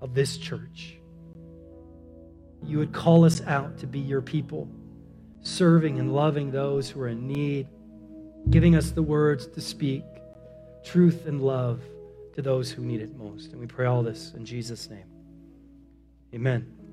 of 0.00 0.14
this 0.14 0.38
church. 0.38 0.96
You 2.62 2.78
would 2.78 2.92
call 2.92 3.24
us 3.24 3.42
out 3.42 3.78
to 3.78 3.88
be 3.88 3.98
your 3.98 4.22
people, 4.22 4.68
serving 5.40 5.98
and 5.98 6.14
loving 6.14 6.52
those 6.52 6.88
who 6.88 7.00
are 7.00 7.08
in 7.08 7.26
need, 7.26 7.66
giving 8.50 8.76
us 8.76 8.90
the 8.90 9.02
words 9.02 9.46
to 9.48 9.60
speak 9.60 10.04
truth 10.84 11.26
and 11.26 11.40
love 11.40 11.80
to 12.34 12.42
those 12.42 12.70
who 12.70 12.82
need 12.82 13.00
it 13.00 13.16
most. 13.16 13.52
And 13.52 13.60
we 13.60 13.66
pray 13.66 13.86
all 13.86 14.02
this 14.02 14.32
in 14.34 14.44
Jesus' 14.44 14.88
name. 14.88 15.06
Amen. 16.34 16.85